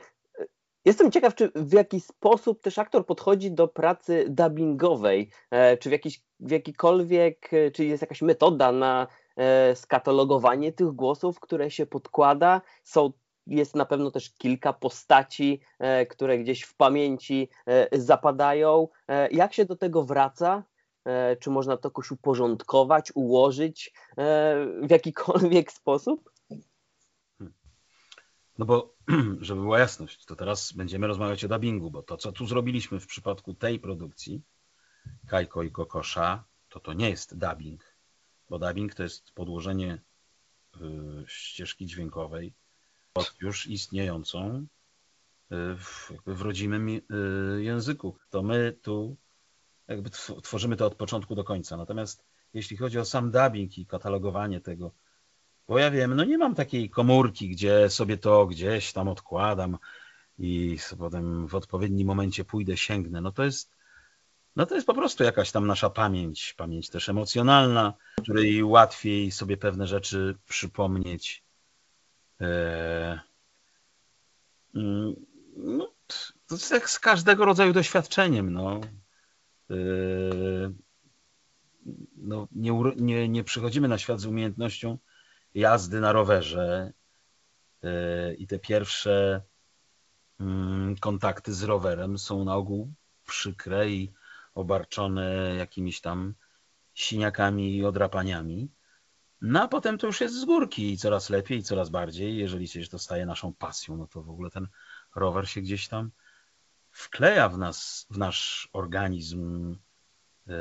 Jestem 0.85 1.11
ciekaw, 1.11 1.35
czy 1.35 1.51
w 1.55 1.73
jaki 1.73 2.01
sposób 2.01 2.63
też 2.63 2.79
aktor 2.79 3.07
podchodzi 3.07 3.53
do 3.53 3.69
pracy 3.69 4.27
dubbingowej, 4.29 5.31
e, 5.51 5.77
czy 5.77 5.89
w, 5.89 5.93
jakiś, 5.93 6.23
w 6.41 6.51
jakikolwiek, 6.51 7.51
e, 7.55 7.71
czy 7.71 7.85
jest 7.85 8.01
jakaś 8.01 8.23
metoda 8.23 8.73
na 8.73 9.07
e, 9.37 9.77
skatalogowanie 9.77 10.73
tych 10.73 10.93
głosów, 10.93 11.41
które 11.41 11.71
się 11.71 11.87
podkłada. 11.87 12.61
Są, 12.85 13.13
jest 13.47 13.77
na 13.77 13.85
pewno 13.85 14.11
też 14.11 14.35
kilka 14.35 14.73
postaci, 14.73 15.61
które 16.09 16.39
gdzieś 16.39 16.63
w 16.63 16.77
pamięci 16.77 17.49
zapadają. 17.93 18.89
Jak 19.31 19.55
się 19.55 19.65
do 19.65 19.77
tego 19.77 20.03
wraca? 20.03 20.65
Czy 21.41 21.51
można 21.51 21.77
to 21.77 21.89
jakoś 21.89 22.11
uporządkować, 22.11 23.13
ułożyć 23.15 23.93
w 24.83 24.91
jakikolwiek 24.91 25.73
sposób? 25.81 26.30
No 28.61 28.67
bo, 28.67 28.95
żeby 29.41 29.61
była 29.61 29.79
jasność, 29.79 30.25
to 30.25 30.37
teraz 30.37 30.73
będziemy 30.73 31.07
rozmawiać 31.07 31.45
o 31.45 31.49
dubbingu, 31.49 31.91
bo 31.91 32.03
to, 32.03 32.17
co 32.17 32.33
tu 32.33 32.47
zrobiliśmy 32.47 33.01
w 33.01 33.07
przypadku 33.07 33.55
tej 33.55 33.81
produkcji, 33.81 34.43
Kajko 35.27 35.63
i 35.63 35.71
Kokosza, 35.71 36.45
to 36.69 36.81
to 36.81 36.93
nie 36.93 37.11
jest 37.11 37.39
dubbing, 37.39 37.97
bo 38.49 38.59
dubbing 38.59 38.95
to 38.95 39.03
jest 39.03 39.33
podłożenie 39.33 39.99
y, 40.77 40.81
ścieżki 41.27 41.87
dźwiękowej 41.87 42.55
pod 43.13 43.35
już 43.41 43.67
istniejącą 43.67 44.57
y, 44.57 44.67
w, 45.77 46.13
w 46.27 46.43
rodzimym 46.43 46.89
y, 46.89 47.03
języku. 47.63 48.17
To 48.31 48.43
my 48.43 48.79
tu 48.83 49.17
jakby 49.89 50.11
tworzymy 50.43 50.77
to 50.77 50.87
od 50.87 50.95
początku 50.95 51.35
do 51.35 51.45
końca. 51.45 51.77
Natomiast 51.77 52.25
jeśli 52.55 52.77
chodzi 52.77 52.99
o 52.99 53.05
sam 53.05 53.31
dubbing 53.31 53.79
i 53.79 53.87
katalogowanie 53.87 54.61
tego, 54.61 54.93
bo 55.71 55.79
ja 55.79 55.91
wiem, 55.91 56.15
no 56.15 56.25
nie 56.25 56.39
mam 56.39 56.55
takiej 56.55 56.91
komórki, 56.91 57.49
gdzie 57.49 57.91
sobie 57.91 58.19
to 58.19 58.47
gdzieś 58.47 58.93
tam 58.93 59.09
odkładam 59.09 59.79
i 60.39 60.79
potem 60.99 61.49
w 61.49 61.55
odpowiednim 61.55 62.07
momencie 62.07 62.45
pójdę, 62.45 62.77
sięgnę. 62.77 63.21
No 63.21 63.33
to 63.33 63.45
jest, 63.45 63.77
no 64.57 64.67
to 64.67 64.75
jest 64.75 64.87
po 64.87 64.95
prostu 64.95 65.25
jakaś 65.25 65.53
tam 65.53 65.67
nasza 65.67 65.91
pamięć, 65.91 66.55
pamięć 66.57 66.91
też 66.91 67.09
emocjonalna, 67.09 67.95
której 68.23 68.65
łatwiej 68.65 69.31
sobie 69.31 69.57
pewne 69.57 69.87
rzeczy 69.87 70.37
przypomnieć. 70.49 71.45
Eee, 72.41 73.19
no, 75.57 75.93
to 76.47 76.55
jest 76.55 76.71
jak 76.71 76.91
z 76.91 76.99
każdego 76.99 77.45
rodzaju 77.45 77.73
doświadczeniem. 77.73 78.53
No. 78.53 78.81
Eee, 79.71 80.75
no, 82.17 82.49
nie, 82.53 82.73
nie, 82.97 83.29
nie 83.29 83.45
przychodzimy 83.45 83.89
na 83.89 83.99
świat 83.99 84.21
z 84.21 84.27
umiejętnością 84.27 84.99
jazdy 85.55 86.01
na 86.01 86.13
rowerze 86.13 86.93
eee, 87.83 88.43
i 88.43 88.47
te 88.47 88.59
pierwsze 88.59 89.43
mm, 90.41 90.97
kontakty 90.97 91.55
z 91.55 91.63
rowerem 91.63 92.19
są 92.19 92.45
na 92.45 92.57
ogół 92.57 92.93
przykre 93.27 93.91
i 93.91 94.13
obarczone 94.55 95.55
jakimiś 95.59 96.01
tam 96.01 96.35
siniakami 96.95 97.77
i 97.77 97.85
odrapaniami. 97.85 98.71
No 99.41 99.63
a 99.63 99.69
potem 99.69 99.99
to 99.99 100.07
już 100.07 100.21
jest 100.21 100.41
z 100.41 100.45
górki 100.45 100.93
i 100.93 100.99
coraz 100.99 101.31
lepiej 101.31 101.59
i 101.59 101.63
coraz 101.63 101.91
bardziej. 101.91 102.37
Jeżeli 102.37 102.69
się 102.69 102.87
to 102.87 102.99
staje 102.99 103.27
naszą 103.27 103.53
pasją, 103.53 103.97
no 103.97 104.07
to 104.07 104.23
w 104.23 104.31
ogóle 104.31 104.51
ten 104.51 104.69
rower 105.15 105.49
się 105.49 105.61
gdzieś 105.61 105.89
tam 105.89 106.11
wkleja 106.91 107.49
w 107.49 107.59
nas, 107.59 108.07
w 108.11 108.19
nasz 108.19 108.69
organizm. 108.73 109.77
E, 110.49 110.55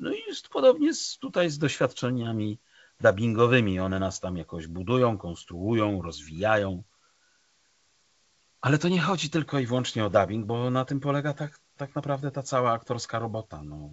no 0.00 0.12
i 0.12 0.18
jest 0.26 0.48
podobnie 0.48 0.94
z, 0.94 1.18
tutaj 1.18 1.50
z 1.50 1.58
doświadczeniami 1.58 2.58
dubbingowymi. 3.00 3.80
One 3.80 3.98
nas 3.98 4.20
tam 4.20 4.36
jakoś 4.36 4.66
budują, 4.66 5.18
konstruują, 5.18 6.02
rozwijają. 6.02 6.82
Ale 8.60 8.78
to 8.78 8.88
nie 8.88 9.00
chodzi 9.00 9.30
tylko 9.30 9.58
i 9.58 9.66
wyłącznie 9.66 10.04
o 10.04 10.10
dubbing, 10.10 10.46
bo 10.46 10.70
na 10.70 10.84
tym 10.84 11.00
polega 11.00 11.34
tak, 11.34 11.60
tak 11.76 11.94
naprawdę 11.94 12.30
ta 12.30 12.42
cała 12.42 12.72
aktorska 12.72 13.18
robota. 13.18 13.62
No, 13.64 13.90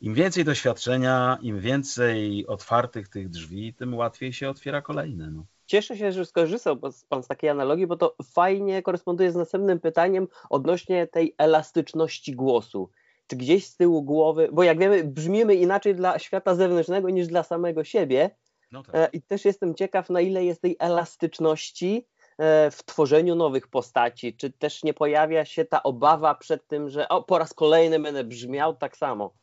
Im 0.00 0.14
więcej 0.14 0.44
doświadczenia, 0.44 1.38
im 1.42 1.60
więcej 1.60 2.46
otwartych 2.46 3.08
tych 3.08 3.28
drzwi, 3.28 3.74
tym 3.74 3.94
łatwiej 3.94 4.32
się 4.32 4.50
otwiera 4.50 4.82
kolejne. 4.82 5.30
No. 5.30 5.46
Cieszę 5.66 5.96
się, 5.96 6.12
że 6.12 6.26
skorzystał 6.26 6.76
Pan 7.08 7.22
z 7.22 7.26
takiej 7.26 7.50
analogii, 7.50 7.86
bo 7.86 7.96
to 7.96 8.16
fajnie 8.24 8.82
koresponduje 8.82 9.32
z 9.32 9.36
następnym 9.36 9.80
pytaniem 9.80 10.28
odnośnie 10.50 11.06
tej 11.06 11.34
elastyczności 11.38 12.34
głosu. 12.34 12.90
Czy 13.26 13.36
gdzieś 13.36 13.66
z 13.66 13.76
tyłu 13.76 14.02
głowy, 14.02 14.48
bo 14.52 14.62
jak 14.62 14.78
wiemy, 14.78 15.04
brzmimy 15.04 15.54
inaczej 15.54 15.94
dla 15.94 16.18
świata 16.18 16.54
zewnętrznego 16.54 17.10
niż 17.10 17.26
dla 17.26 17.42
samego 17.42 17.84
siebie. 17.84 18.30
No 18.72 18.82
tak. 18.82 18.94
E, 18.94 19.08
I 19.12 19.22
też 19.22 19.44
jestem 19.44 19.74
ciekaw, 19.74 20.10
na 20.10 20.20
ile 20.20 20.44
jest 20.44 20.62
tej 20.62 20.76
elastyczności 20.78 22.06
e, 22.38 22.70
w 22.70 22.84
tworzeniu 22.84 23.34
nowych 23.34 23.68
postaci. 23.68 24.36
Czy 24.36 24.50
też 24.50 24.82
nie 24.82 24.94
pojawia 24.94 25.44
się 25.44 25.64
ta 25.64 25.82
obawa 25.82 26.34
przed 26.34 26.66
tym, 26.66 26.90
że 26.90 27.08
o, 27.08 27.22
po 27.22 27.38
raz 27.38 27.54
kolejny 27.54 28.00
będę 28.00 28.24
brzmiał 28.24 28.76
tak 28.76 28.96
samo? 28.96 29.34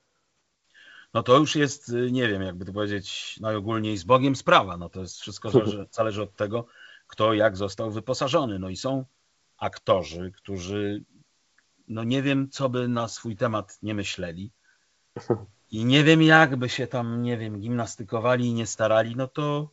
no 1.13 1.23
to 1.23 1.37
już 1.37 1.55
jest, 1.55 1.89
y, 1.89 2.11
nie 2.11 2.27
wiem, 2.27 2.41
jakby 2.41 2.65
to 2.65 2.73
powiedzieć 2.73 3.39
najogólniej 3.41 3.97
z 3.97 4.03
Bogiem 4.03 4.35
sprawa. 4.35 4.77
No 4.77 4.89
to 4.89 4.99
jest 4.99 5.21
wszystko 5.21 5.49
zależy, 5.51 5.87
zależy 5.91 6.23
od 6.23 6.35
tego, 6.35 6.65
kto 7.07 7.33
jak 7.33 7.57
został 7.57 7.91
wyposażony. 7.91 8.59
No 8.59 8.69
i 8.69 8.75
są 8.75 9.05
aktorzy, 9.57 10.31
którzy 10.35 11.03
no 11.87 12.03
nie 12.03 12.21
wiem, 12.21 12.49
co 12.49 12.69
by 12.69 12.87
na 12.87 13.07
swój 13.07 13.35
temat 13.35 13.79
nie 13.83 13.93
myśleli. 13.93 14.51
I 15.71 15.85
nie 15.85 16.03
wiem, 16.03 16.21
jak 16.21 16.55
by 16.55 16.69
się 16.69 16.87
tam, 16.87 17.21
nie 17.21 17.37
wiem, 17.37 17.59
gimnastykowali 17.59 18.45
i 18.45 18.53
nie 18.53 18.67
starali, 18.67 19.15
no 19.15 19.27
to 19.27 19.69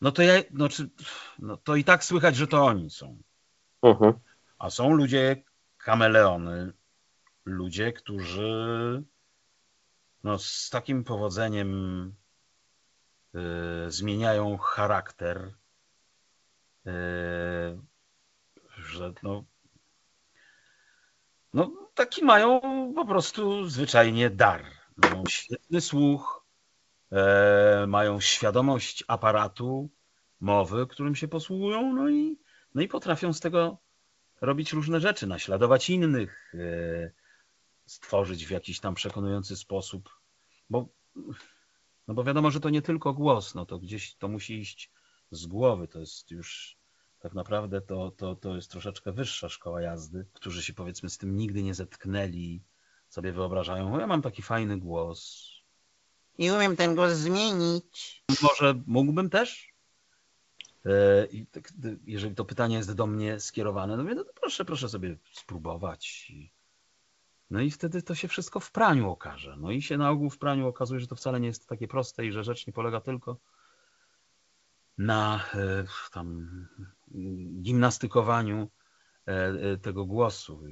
no 0.00 0.12
to 0.12 0.22
ja, 0.22 0.42
no, 0.50 0.68
czy, 0.68 0.90
no 1.38 1.56
to 1.56 1.76
i 1.76 1.84
tak 1.84 2.04
słychać, 2.04 2.36
że 2.36 2.46
to 2.46 2.64
oni 2.64 2.90
są. 2.90 3.18
Mhm. 3.82 4.12
A 4.58 4.70
są 4.70 4.94
ludzie 4.94 5.42
kameleony, 5.78 6.72
ludzie, 7.44 7.92
którzy 7.92 9.02
no, 10.24 10.38
z 10.38 10.70
takim 10.70 11.04
powodzeniem 11.04 12.04
y, 13.34 13.90
zmieniają 13.90 14.58
charakter, 14.58 15.54
y, 16.86 16.90
że 18.76 19.12
no, 19.22 19.44
no, 21.54 21.90
taki 21.94 22.24
mają 22.24 22.60
po 22.94 23.06
prostu 23.06 23.68
zwyczajnie 23.68 24.30
dar. 24.30 24.64
Mają 24.96 25.24
świetny 25.28 25.80
słuch, 25.80 26.46
e, 27.12 27.84
mają 27.88 28.20
świadomość 28.20 29.04
aparatu 29.08 29.90
mowy, 30.40 30.86
którym 30.86 31.14
się 31.14 31.28
posługują, 31.28 31.92
no 31.92 32.08
i, 32.08 32.38
no 32.74 32.82
i 32.82 32.88
potrafią 32.88 33.32
z 33.32 33.40
tego 33.40 33.78
robić 34.40 34.72
różne 34.72 35.00
rzeczy, 35.00 35.26
naśladować 35.26 35.90
innych, 35.90 36.54
e, 36.54 37.10
stworzyć 37.86 38.46
w 38.46 38.50
jakiś 38.50 38.80
tam 38.80 38.94
przekonujący 38.94 39.56
sposób. 39.56 40.10
Bo, 40.70 40.88
no 42.08 42.14
bo 42.14 42.24
wiadomo, 42.24 42.50
że 42.50 42.60
to 42.60 42.70
nie 42.70 42.82
tylko 42.82 43.14
głos, 43.14 43.54
no 43.54 43.66
to 43.66 43.78
gdzieś 43.78 44.14
to 44.14 44.28
musi 44.28 44.58
iść 44.58 44.90
z 45.30 45.46
głowy, 45.46 45.88
to 45.88 45.98
jest 46.00 46.30
już 46.30 46.77
tak 47.28 47.34
naprawdę 47.34 47.80
to, 47.80 48.10
to, 48.10 48.34
to 48.34 48.56
jest 48.56 48.70
troszeczkę 48.70 49.12
wyższa 49.12 49.48
szkoła 49.48 49.82
jazdy, 49.82 50.26
którzy 50.32 50.62
się 50.62 50.72
powiedzmy 50.72 51.10
z 51.10 51.18
tym 51.18 51.36
nigdy 51.36 51.62
nie 51.62 51.74
zetknęli, 51.74 52.62
sobie 53.08 53.32
wyobrażają, 53.32 53.98
ja 53.98 54.06
mam 54.06 54.22
taki 54.22 54.42
fajny 54.42 54.78
głos. 54.78 55.50
I 56.38 56.50
umiem 56.50 56.76
ten 56.76 56.94
głos 56.94 57.12
zmienić. 57.12 58.24
Może 58.42 58.74
mógłbym 58.86 59.30
też? 59.30 59.72
E, 60.86 61.26
I 61.26 61.46
tak, 61.46 61.72
jeżeli 62.06 62.34
to 62.34 62.44
pytanie 62.44 62.76
jest 62.76 62.94
do 62.94 63.06
mnie 63.06 63.40
skierowane, 63.40 63.96
no, 63.96 64.02
no 64.02 64.24
to 64.24 64.32
proszę, 64.40 64.64
proszę 64.64 64.88
sobie 64.88 65.16
spróbować. 65.32 66.32
No 67.50 67.60
i 67.60 67.70
wtedy 67.70 68.02
to 68.02 68.14
się 68.14 68.28
wszystko 68.28 68.60
w 68.60 68.70
praniu 68.70 69.10
okaże. 69.10 69.56
No 69.56 69.70
i 69.70 69.82
się 69.82 69.98
na 69.98 70.10
ogół 70.10 70.30
w 70.30 70.38
praniu 70.38 70.68
okazuje, 70.68 71.00
że 71.00 71.06
to 71.06 71.16
wcale 71.16 71.40
nie 71.40 71.46
jest 71.46 71.68
takie 71.68 71.88
proste 71.88 72.26
i 72.26 72.32
że 72.32 72.44
rzecz 72.44 72.66
nie 72.66 72.72
polega 72.72 73.00
tylko 73.00 73.36
na 74.98 75.44
e, 75.54 75.84
tam 76.12 76.48
gimnastykowaniu 77.62 78.70
e, 79.26 79.32
e, 79.32 79.76
tego 79.76 80.04
głosu. 80.04 80.62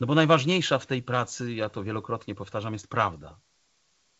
No 0.00 0.06
bo 0.06 0.14
najważniejsza 0.14 0.78
w 0.78 0.86
tej 0.86 1.02
pracy, 1.02 1.54
ja 1.54 1.68
to 1.68 1.84
wielokrotnie 1.84 2.34
powtarzam, 2.34 2.72
jest 2.72 2.88
prawda. 2.88 3.40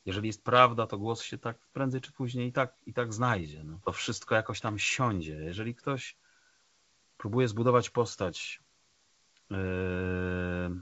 Jeżeli 0.07 0.27
jest 0.27 0.45
prawda, 0.45 0.87
to 0.87 0.99
głos 0.99 1.23
się 1.23 1.39
tak 1.39 1.59
prędzej 1.73 2.01
czy 2.01 2.13
później 2.13 2.49
i 2.49 2.53
tak, 2.53 2.77
i 2.87 2.95
tak 2.95 3.15
znajdzie. 3.15 3.65
No. 3.65 3.81
To 3.85 3.93
wszystko 3.93 4.35
jakoś 4.35 4.61
tam 4.61 4.79
siądzie. 4.79 5.35
Jeżeli 5.35 5.75
ktoś 5.75 6.17
próbuje 7.17 7.49
zbudować 7.49 7.91
postać 7.91 8.65
Yy, 9.51 10.81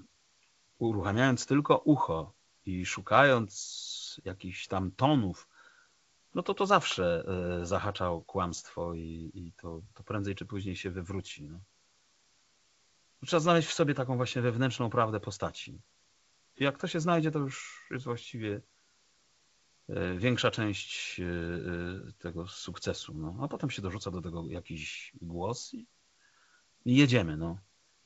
uruchamiając 0.79 1.46
tylko 1.46 1.79
ucho 1.79 2.33
i 2.66 2.87
szukając 2.87 4.20
jakichś 4.25 4.66
tam 4.66 4.90
tonów, 4.90 5.48
no 6.34 6.42
to 6.42 6.54
to 6.54 6.66
zawsze 6.66 7.24
yy, 7.58 7.66
zahacza 7.66 8.10
o 8.10 8.20
kłamstwo 8.20 8.94
i, 8.94 9.30
i 9.34 9.52
to, 9.52 9.82
to 9.94 10.02
prędzej 10.02 10.34
czy 10.34 10.46
później 10.46 10.76
się 10.76 10.90
wywróci. 10.90 11.44
No. 11.44 11.60
Trzeba 13.26 13.40
znaleźć 13.40 13.68
w 13.68 13.72
sobie 13.72 13.94
taką 13.94 14.16
właśnie 14.16 14.42
wewnętrzną 14.42 14.90
prawdę 14.90 15.20
postaci. 15.20 15.80
Jak 16.56 16.78
to 16.78 16.86
się 16.86 17.00
znajdzie, 17.00 17.30
to 17.30 17.38
już 17.38 17.86
jest 17.90 18.04
właściwie 18.04 18.60
yy, 19.88 20.18
większa 20.18 20.50
część 20.50 21.20
tego 22.18 22.48
sukcesu. 22.48 23.14
No. 23.14 23.36
A 23.42 23.48
potem 23.48 23.70
się 23.70 23.82
dorzuca 23.82 24.10
do 24.10 24.22
tego 24.22 24.44
jakiś 24.48 25.12
głos 25.22 25.74
i, 25.74 25.86
i 26.84 26.96
jedziemy. 26.96 27.36
No. 27.36 27.58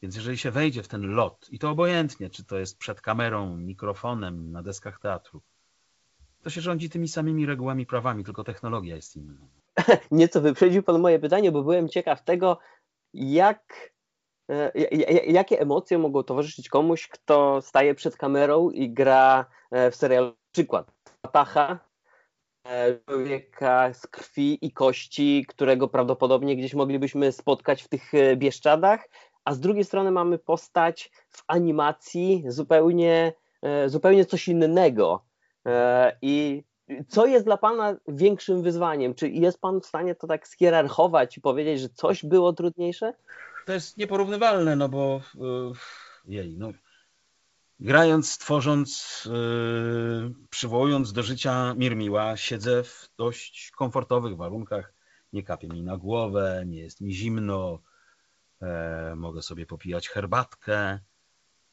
Więc 0.03 0.17
jeżeli 0.17 0.39
się 0.39 0.51
wejdzie 0.51 0.83
w 0.83 0.89
ten 0.89 1.03
lot, 1.03 1.47
i 1.51 1.59
to 1.59 1.71
obojętnie, 1.71 2.31
czy 2.31 2.45
to 2.45 2.59
jest 2.59 2.79
przed 2.79 3.01
kamerą, 3.01 3.57
mikrofonem, 3.57 4.53
na 4.53 4.63
deskach 4.63 4.99
teatru, 4.99 5.43
to 6.43 6.51
się 6.51 6.61
rządzi 6.61 6.91
tymi 6.91 7.09
samymi 7.09 7.47
regułami, 7.47 7.87
prawami, 7.87 8.25
tylko 8.25 8.45
technologia 8.45 8.97
jest 8.97 9.17
inna. 9.17 9.35
Nieco 10.11 10.41
wyprzedził 10.41 10.83
Pan 10.83 11.01
moje 11.01 11.19
pytanie, 11.19 11.53
bo 11.53 11.63
byłem 11.63 11.89
ciekaw 11.89 12.25
tego, 12.25 12.59
jak, 13.15 13.91
e, 14.51 14.73
jakie 15.27 15.61
emocje 15.61 15.99
mogą 15.99 16.23
towarzyszyć 16.23 16.69
komuś, 16.69 17.09
kto 17.09 17.63
staje 17.63 17.95
przed 17.95 18.17
kamerą 18.17 18.71
i 18.71 18.91
gra 18.91 19.47
e, 19.71 19.91
w 19.91 19.97
serialu. 19.97 20.33
Przykład 20.53 20.93
Tacha, 21.33 21.79
e, 22.65 22.99
człowieka 22.99 23.95
z 23.95 24.07
krwi 24.07 24.67
i 24.67 24.73
kości, 24.73 25.45
którego 25.49 25.89
prawdopodobnie 25.89 26.57
gdzieś 26.57 26.75
moglibyśmy 26.75 27.33
spotkać 27.33 27.83
w 27.83 27.89
tych 27.89 28.13
Bieszczadach, 28.37 29.09
a 29.45 29.55
z 29.55 29.61
drugiej 29.61 29.85
strony 29.85 30.11
mamy 30.11 30.39
postać 30.39 31.11
w 31.31 31.43
animacji 31.47 32.45
zupełnie, 32.49 33.33
zupełnie 33.87 34.25
coś 34.25 34.49
innego. 34.49 35.26
E, 35.67 36.17
I 36.23 36.65
co 37.09 37.27
jest 37.27 37.45
dla 37.45 37.57
Pana 37.57 37.97
większym 38.09 38.63
wyzwaniem? 38.63 39.15
Czy 39.15 39.29
jest 39.29 39.61
Pan 39.61 39.81
w 39.81 39.87
stanie 39.87 40.15
to 40.15 40.27
tak 40.27 40.49
skierarchować 40.49 41.37
i 41.37 41.41
powiedzieć, 41.41 41.81
że 41.81 41.89
coś 41.89 42.25
było 42.25 42.53
trudniejsze? 42.53 43.13
To 43.67 43.73
jest 43.73 43.97
nieporównywalne, 43.97 44.77
no 44.77 44.89
bo 44.89 45.21
jej, 46.25 46.57
no, 46.59 46.73
grając, 47.81 48.39
tworząc, 48.39 49.23
yy, 49.33 50.35
przywołując 50.51 51.13
do 51.13 51.23
życia 51.23 51.75
Mirmiła, 51.75 52.37
siedzę 52.37 52.83
w 52.83 53.09
dość 53.19 53.71
komfortowych 53.71 54.37
warunkach. 54.37 54.93
Nie 55.33 55.43
kapie 55.43 55.69
mi 55.69 55.83
na 55.83 55.97
głowę, 55.97 56.65
nie 56.67 56.79
jest 56.79 57.01
mi 57.01 57.15
zimno, 57.15 57.79
e, 58.63 59.15
mogę 59.17 59.43
sobie 59.43 59.67
popijać 59.67 60.09
herbatkę. 60.09 60.99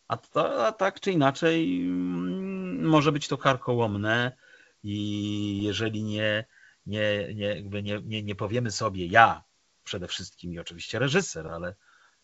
A, 0.08 0.18
to, 0.18 0.68
a 0.68 0.72
tak 0.72 1.00
czy 1.00 1.12
inaczej, 1.12 1.82
mm, 1.82 2.53
może 2.82 3.12
być 3.12 3.28
to 3.28 3.38
karkołomne 3.38 4.38
i 4.84 5.64
jeżeli 5.64 6.04
nie, 6.04 6.46
nie, 6.86 7.34
nie, 7.34 7.64
nie, 7.82 8.02
nie, 8.02 8.24
nie 8.24 8.36
powiemy 8.36 8.72
sobie, 8.72 9.06
ja 9.06 9.44
przede 9.84 10.08
wszystkim 10.08 10.54
i 10.54 10.60
oczywiście 10.60 11.00
reżyser, 11.00 11.48
ale 11.48 11.76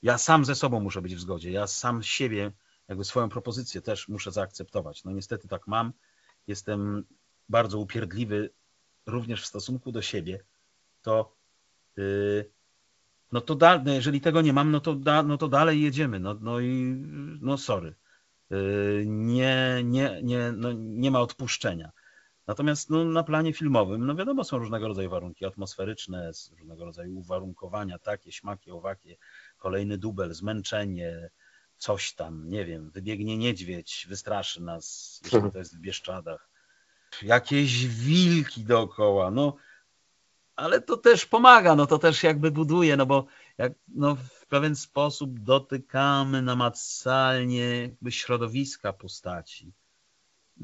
ja 0.02 0.18
sam 0.18 0.46
ze 0.46 0.56
sobą 0.56 0.80
muszę 0.80 1.02
być 1.02 1.16
w 1.16 1.20
zgodzie, 1.20 1.52
ja 1.52 1.68
sam 1.68 2.04
siebie, 2.04 2.52
jakby 2.88 3.04
swoją 3.04 3.30
propozycję 3.30 3.82
też 3.82 4.08
muszę 4.08 4.32
zaakceptować. 4.32 5.04
No 5.04 5.12
niestety 5.12 5.48
tak 5.48 5.68
mam. 5.68 5.94
Jestem 6.48 7.06
bardzo 7.50 7.80
upierdliwy 7.80 8.50
również 9.06 9.42
w 9.42 9.46
stosunku 9.46 9.92
do 9.92 10.02
siebie. 10.02 10.44
To 11.02 11.36
yy, 11.98 12.52
no 13.32 13.42
to 13.42 13.56
da, 13.56 13.84
no 13.86 13.94
jeżeli 13.94 14.22
tego 14.22 14.42
nie 14.42 14.54
mam, 14.54 14.72
no 14.72 14.80
to, 14.80 14.96
da, 14.96 15.24
no 15.24 15.38
to 15.38 15.48
dalej 15.48 15.82
jedziemy. 15.82 16.20
No, 16.20 16.34
no 16.42 16.60
i 16.60 16.96
no 17.42 17.58
sorry. 17.58 17.96
Yy, 18.50 19.04
nie, 19.06 19.82
nie, 19.84 20.20
nie, 20.24 20.52
no 20.52 20.74
nie 20.74 21.12
ma 21.12 21.22
odpuszczenia. 21.22 21.92
Natomiast 22.48 22.90
no, 22.90 23.06
na 23.06 23.24
planie 23.24 23.54
filmowym, 23.54 24.06
no 24.06 24.16
wiadomo, 24.16 24.44
są 24.44 24.58
różnego 24.58 24.88
rodzaju 24.88 25.10
warunki 25.10 25.46
atmosferyczne, 25.46 26.32
różnego 26.52 26.86
rodzaju 26.86 27.18
uwarunkowania, 27.18 28.00
takie, 28.00 28.32
śmakie, 28.32 28.74
owakie, 28.74 29.18
kolejny 29.58 29.98
dubel, 29.98 30.34
zmęczenie, 30.34 31.30
coś 31.78 32.14
tam, 32.14 32.50
nie 32.50 32.66
wiem, 32.66 32.90
wybiegnie 32.92 33.38
niedźwiedź, 33.38 34.06
wystraszy 34.10 34.62
nas, 34.62 35.20
jeżeli 35.24 35.52
to 35.52 35.58
jest 35.58 35.78
w 35.78 35.80
Bieszczadach. 35.80 36.50
Jakieś 37.22 37.88
wilki 37.88 38.64
dookoła, 38.64 39.32
no 39.32 39.56
ale 40.56 40.82
to 40.82 40.98
też 40.98 41.26
pomaga, 41.26 41.76
no 41.76 41.88
to 41.88 42.00
też 42.00 42.24
jakby 42.24 42.52
buduje, 42.52 42.98
no 42.98 43.06
bo 43.06 43.26
jak, 43.58 43.74
no, 43.88 44.18
pewien 44.50 44.76
sposób 44.76 45.40
dotykamy 45.40 46.42
namacalnie 46.42 47.82
jakby 47.82 48.12
środowiska 48.12 48.94
postaci. 48.94 49.74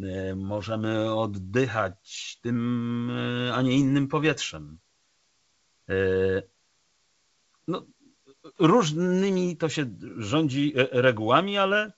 E, 0.04 0.36
możemy 0.36 1.14
oddychać 1.14 2.40
tym, 2.42 3.12
e, 3.12 3.54
a 3.54 3.62
nie 3.62 3.78
innym 3.78 4.08
powietrzem. 4.08 4.78
E, 5.90 5.96
no, 7.68 7.86
różnymi 8.60 9.58
to 9.58 9.70
się 9.70 9.86
rządzi 10.18 10.74
regułami, 10.92 11.58
ale, 11.58 11.92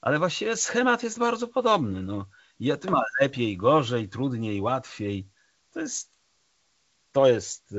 ale 0.00 0.18
właściwie 0.18 0.56
schemat 0.56 1.02
jest 1.02 1.18
bardzo 1.18 1.48
podobny. 1.48 2.02
No, 2.02 2.26
jedno 2.60 2.90
ma 2.90 3.02
lepiej, 3.20 3.56
gorzej, 3.56 4.08
trudniej, 4.08 4.60
łatwiej. 4.60 5.28
To 5.70 5.80
jest, 5.80 6.11
to 7.12 7.26
jest, 7.26 7.74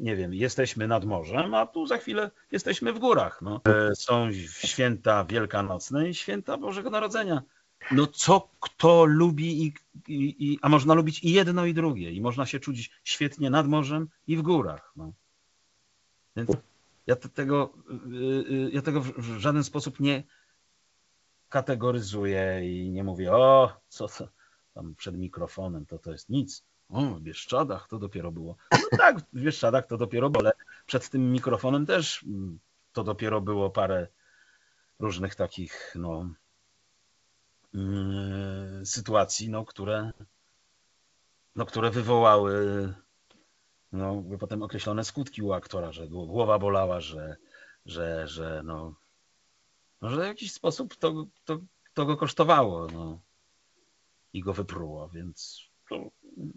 nie 0.00 0.16
wiem, 0.16 0.34
jesteśmy 0.34 0.88
nad 0.88 1.04
morzem, 1.04 1.54
a 1.54 1.66
tu 1.66 1.86
za 1.86 1.98
chwilę 1.98 2.30
jesteśmy 2.52 2.92
w 2.92 2.98
górach. 2.98 3.42
No. 3.42 3.60
Są 3.94 4.32
święta 4.48 5.24
wielkanocne 5.24 6.08
i 6.08 6.14
święta 6.14 6.56
Bożego 6.56 6.90
Narodzenia 6.90 7.42
no 7.90 8.06
co 8.06 8.48
kto 8.60 9.04
lubi, 9.04 9.64
i, 9.64 9.74
i, 10.08 10.52
i, 10.52 10.58
a 10.62 10.68
można 10.68 10.94
lubić 10.94 11.24
i 11.24 11.32
jedno, 11.32 11.66
i 11.66 11.74
drugie. 11.74 12.12
I 12.12 12.20
można 12.20 12.46
się 12.46 12.60
czuć 12.60 12.90
świetnie 13.04 13.50
nad 13.50 13.68
morzem 13.68 14.08
i 14.26 14.36
w 14.36 14.42
górach. 14.42 14.92
No. 14.96 15.12
Więc 16.36 16.50
ja 17.06 17.16
tego, 17.16 17.72
y, 17.90 18.14
y, 18.54 18.70
ja 18.72 18.82
tego 18.82 19.00
w 19.00 19.38
żaden 19.38 19.64
sposób 19.64 20.00
nie 20.00 20.22
kategoryzuję 21.48 22.60
i 22.64 22.90
nie 22.90 23.04
mówię, 23.04 23.32
o, 23.32 23.80
co 23.88 24.08
to 24.08 24.28
tam 24.74 24.94
przed 24.94 25.18
mikrofonem, 25.18 25.86
to 25.86 25.98
to 25.98 26.12
jest 26.12 26.28
nic. 26.28 26.64
O, 26.94 27.00
w 27.00 27.20
Bieszczadach 27.20 27.88
to 27.88 27.98
dopiero 27.98 28.32
było. 28.32 28.56
No 28.72 28.98
tak, 28.98 29.20
w 29.32 29.40
Bieszczadach 29.40 29.86
to 29.86 29.96
dopiero 29.96 30.30
było, 30.30 30.44
ale 30.44 30.52
przed 30.86 31.08
tym 31.08 31.32
mikrofonem 31.32 31.86
też 31.86 32.22
mm, 32.22 32.58
to 32.92 33.04
dopiero 33.04 33.40
było 33.40 33.70
parę 33.70 34.06
różnych 34.98 35.34
takich, 35.34 35.92
no, 35.94 36.28
Yy, 37.74 38.86
sytuacji, 38.86 39.50
no, 39.50 39.64
które, 39.64 40.12
no, 41.56 41.66
które 41.66 41.90
wywołały 41.90 42.94
no, 43.92 44.24
potem 44.40 44.62
określone 44.62 45.04
skutki 45.04 45.42
u 45.42 45.52
aktora, 45.52 45.92
że 45.92 46.08
głowa 46.08 46.58
bolała, 46.58 47.00
że, 47.00 47.36
że, 47.86 48.28
że, 48.28 48.62
no, 48.64 48.94
no, 50.00 50.10
że 50.10 50.16
w 50.16 50.26
jakiś 50.26 50.52
sposób 50.52 50.96
to, 50.96 51.26
to, 51.44 51.58
to 51.94 52.06
go 52.06 52.16
kosztowało 52.16 52.86
no, 52.86 53.20
i 54.32 54.40
go 54.40 54.52
wypruło, 54.52 55.08
więc 55.08 55.62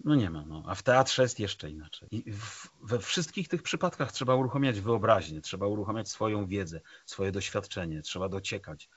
no 0.04 0.16
nie 0.16 0.30
ma. 0.30 0.46
No. 0.46 0.64
A 0.68 0.76
w 0.76 0.84
teatrze 0.84 1.24
jest 1.24 1.40
jeszcze 1.40 1.70
inaczej. 1.70 2.10
I 2.12 2.32
w, 2.32 2.70
we 2.84 3.00
wszystkich 3.00 3.48
tych 3.48 3.64
przypadkach 3.64 4.12
trzeba 4.12 4.36
uruchamiać 4.36 4.82
wyobraźnię, 4.82 5.42
trzeba 5.42 5.68
uruchamiać 5.68 6.10
swoją 6.10 6.48
wiedzę, 6.48 6.82
swoje 7.06 7.32
doświadczenie, 7.32 8.02
trzeba 8.02 8.30
dociekać. 8.30 8.90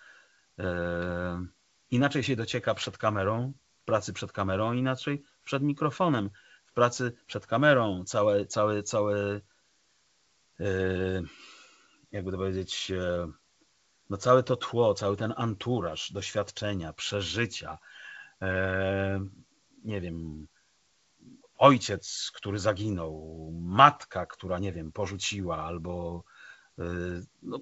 Eee, 0.58 1.46
Inaczej 1.90 2.22
się 2.22 2.36
docieka 2.36 2.74
przed 2.74 2.98
kamerą, 2.98 3.52
w 3.82 3.84
pracy 3.84 4.12
przed 4.12 4.32
kamerą, 4.32 4.72
inaczej 4.72 5.22
przed 5.44 5.62
mikrofonem. 5.62 6.30
W 6.66 6.72
pracy 6.72 7.12
przed 7.26 7.46
kamerą 7.46 8.04
całe, 8.04 8.46
całe, 8.46 8.82
całe 8.82 9.40
yy, 10.58 11.22
jakby 12.12 12.30
to 12.30 12.36
powiedzieć, 12.36 12.90
yy, 12.90 13.32
no 14.10 14.16
całe 14.16 14.42
to 14.42 14.56
tło, 14.56 14.94
cały 14.94 15.16
ten 15.16 15.34
anturaż 15.36 16.12
doświadczenia, 16.12 16.92
przeżycia, 16.92 17.78
yy, 18.40 18.48
nie 19.84 20.00
wiem, 20.00 20.46
ojciec, 21.60 22.32
który 22.34 22.58
zaginął, 22.58 23.50
matka, 23.54 24.26
która, 24.26 24.58
nie 24.58 24.72
wiem, 24.72 24.92
porzuciła, 24.92 25.64
albo 25.64 26.24
no, 27.42 27.58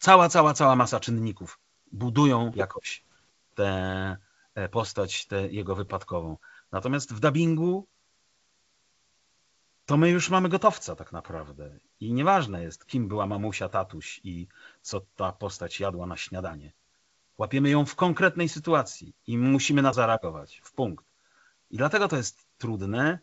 cała, 0.00 0.28
cała, 0.28 0.54
cała 0.54 0.76
masa 0.76 1.00
czynników 1.00 1.58
budują 1.92 2.52
jakoś 2.54 3.04
tę 3.54 4.16
e, 4.54 4.68
postać, 4.68 5.26
tę 5.26 5.48
jego 5.48 5.74
wypadkową. 5.74 6.36
Natomiast 6.72 7.12
w 7.12 7.20
dubbingu 7.20 7.86
to 9.86 9.96
my 9.96 10.10
już 10.10 10.30
mamy 10.30 10.48
gotowca 10.48 10.96
tak 10.96 11.12
naprawdę. 11.12 11.78
I 12.00 12.12
nieważne 12.12 12.62
jest, 12.62 12.86
kim 12.86 13.08
była 13.08 13.26
mamusia, 13.26 13.68
tatuś 13.68 14.20
i 14.24 14.48
co 14.82 15.00
ta 15.00 15.32
postać 15.32 15.80
jadła 15.80 16.06
na 16.06 16.16
śniadanie. 16.16 16.72
Łapiemy 17.38 17.70
ją 17.70 17.86
w 17.86 17.94
konkretnej 17.94 18.48
sytuacji 18.48 19.14
i 19.26 19.38
musimy 19.38 19.82
na 19.82 19.92
zareagować, 19.92 20.60
w 20.64 20.72
punkt. 20.72 21.04
I 21.70 21.76
dlatego 21.76 22.08
to 22.08 22.16
jest 22.16 22.43
trudne, 22.58 23.18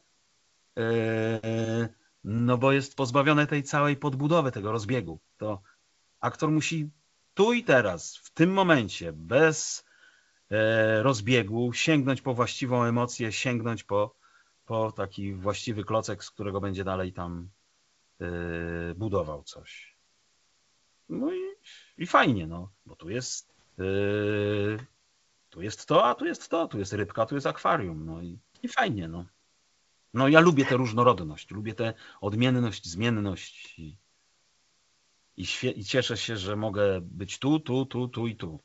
e, 0.77 1.89
no 2.23 2.57
bo 2.57 2.71
jest 2.71 2.95
pozbawione 2.95 3.47
tej 3.47 3.63
całej 3.63 3.97
podbudowy, 3.97 4.51
tego 4.51 4.71
rozbiegu. 4.71 5.19
To 5.37 5.61
aktor 6.19 6.51
musi 6.51 6.89
tu 7.33 7.53
i 7.53 7.63
teraz, 7.63 8.17
w 8.17 8.31
tym 8.31 8.53
momencie, 8.53 9.13
bez 9.13 9.85
e, 10.51 11.03
rozbiegu, 11.03 11.73
sięgnąć 11.73 12.21
po 12.21 12.33
właściwą 12.33 12.83
emocję, 12.83 13.31
sięgnąć 13.31 13.83
po, 13.83 14.15
po 14.65 14.91
taki 14.91 15.33
właściwy 15.33 15.83
klocek, 15.83 16.23
z 16.23 16.31
którego 16.31 16.61
będzie 16.61 16.83
dalej 16.83 17.13
tam 17.13 17.49
e, 18.21 18.25
budował 18.95 19.43
coś. 19.43 19.97
No 21.09 21.33
i, 21.33 21.39
i 21.97 22.07
fajnie, 22.07 22.47
no, 22.47 22.71
bo 22.85 22.95
tu 22.95 23.09
jest 23.09 23.51
tu 25.49 25.61
jest 25.61 25.85
to, 25.85 26.05
a 26.05 26.15
tu 26.15 26.25
jest 26.25 26.49
to, 26.49 26.67
tu 26.67 26.79
jest 26.79 26.93
rybka, 26.93 27.25
tu 27.25 27.35
jest 27.35 27.47
akwarium, 27.47 28.05
no 28.05 28.21
i, 28.21 28.39
i 28.63 28.67
fajnie, 28.67 29.07
no. 29.07 29.25
No 30.13 30.27
ja 30.27 30.39
lubię 30.39 30.65
tę 30.65 30.77
różnorodność, 30.77 31.51
lubię 31.51 31.73
tę 31.73 31.93
odmienność, 32.21 32.87
zmienność 32.87 33.79
i, 33.79 33.97
i, 35.37 35.45
i 35.75 35.85
cieszę 35.85 36.17
się, 36.17 36.37
że 36.37 36.55
mogę 36.55 37.01
być 37.01 37.39
tu, 37.39 37.59
tu, 37.59 37.85
tu, 37.85 38.07
tu 38.07 38.27
i 38.27 38.35
tu. 38.35 38.59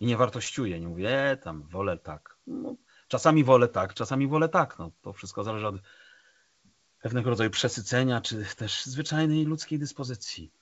I 0.00 0.06
nie 0.06 0.16
wartościuję, 0.16 0.80
nie 0.80 0.88
mówię, 0.88 1.30
e, 1.30 1.36
tam 1.36 1.62
wolę 1.62 1.98
tak. 1.98 2.36
No, 2.46 2.76
czasami 3.08 3.44
wolę 3.44 3.68
tak, 3.68 3.94
czasami 3.94 4.28
wolę 4.28 4.48
tak. 4.48 4.78
No, 4.78 4.90
to 5.02 5.12
wszystko 5.12 5.44
zależy 5.44 5.66
od 5.66 5.76
pewnego 7.00 7.30
rodzaju 7.30 7.50
przesycenia, 7.50 8.20
czy 8.20 8.44
też 8.56 8.84
zwyczajnej 8.84 9.44
ludzkiej 9.44 9.78
dyspozycji. 9.78 10.52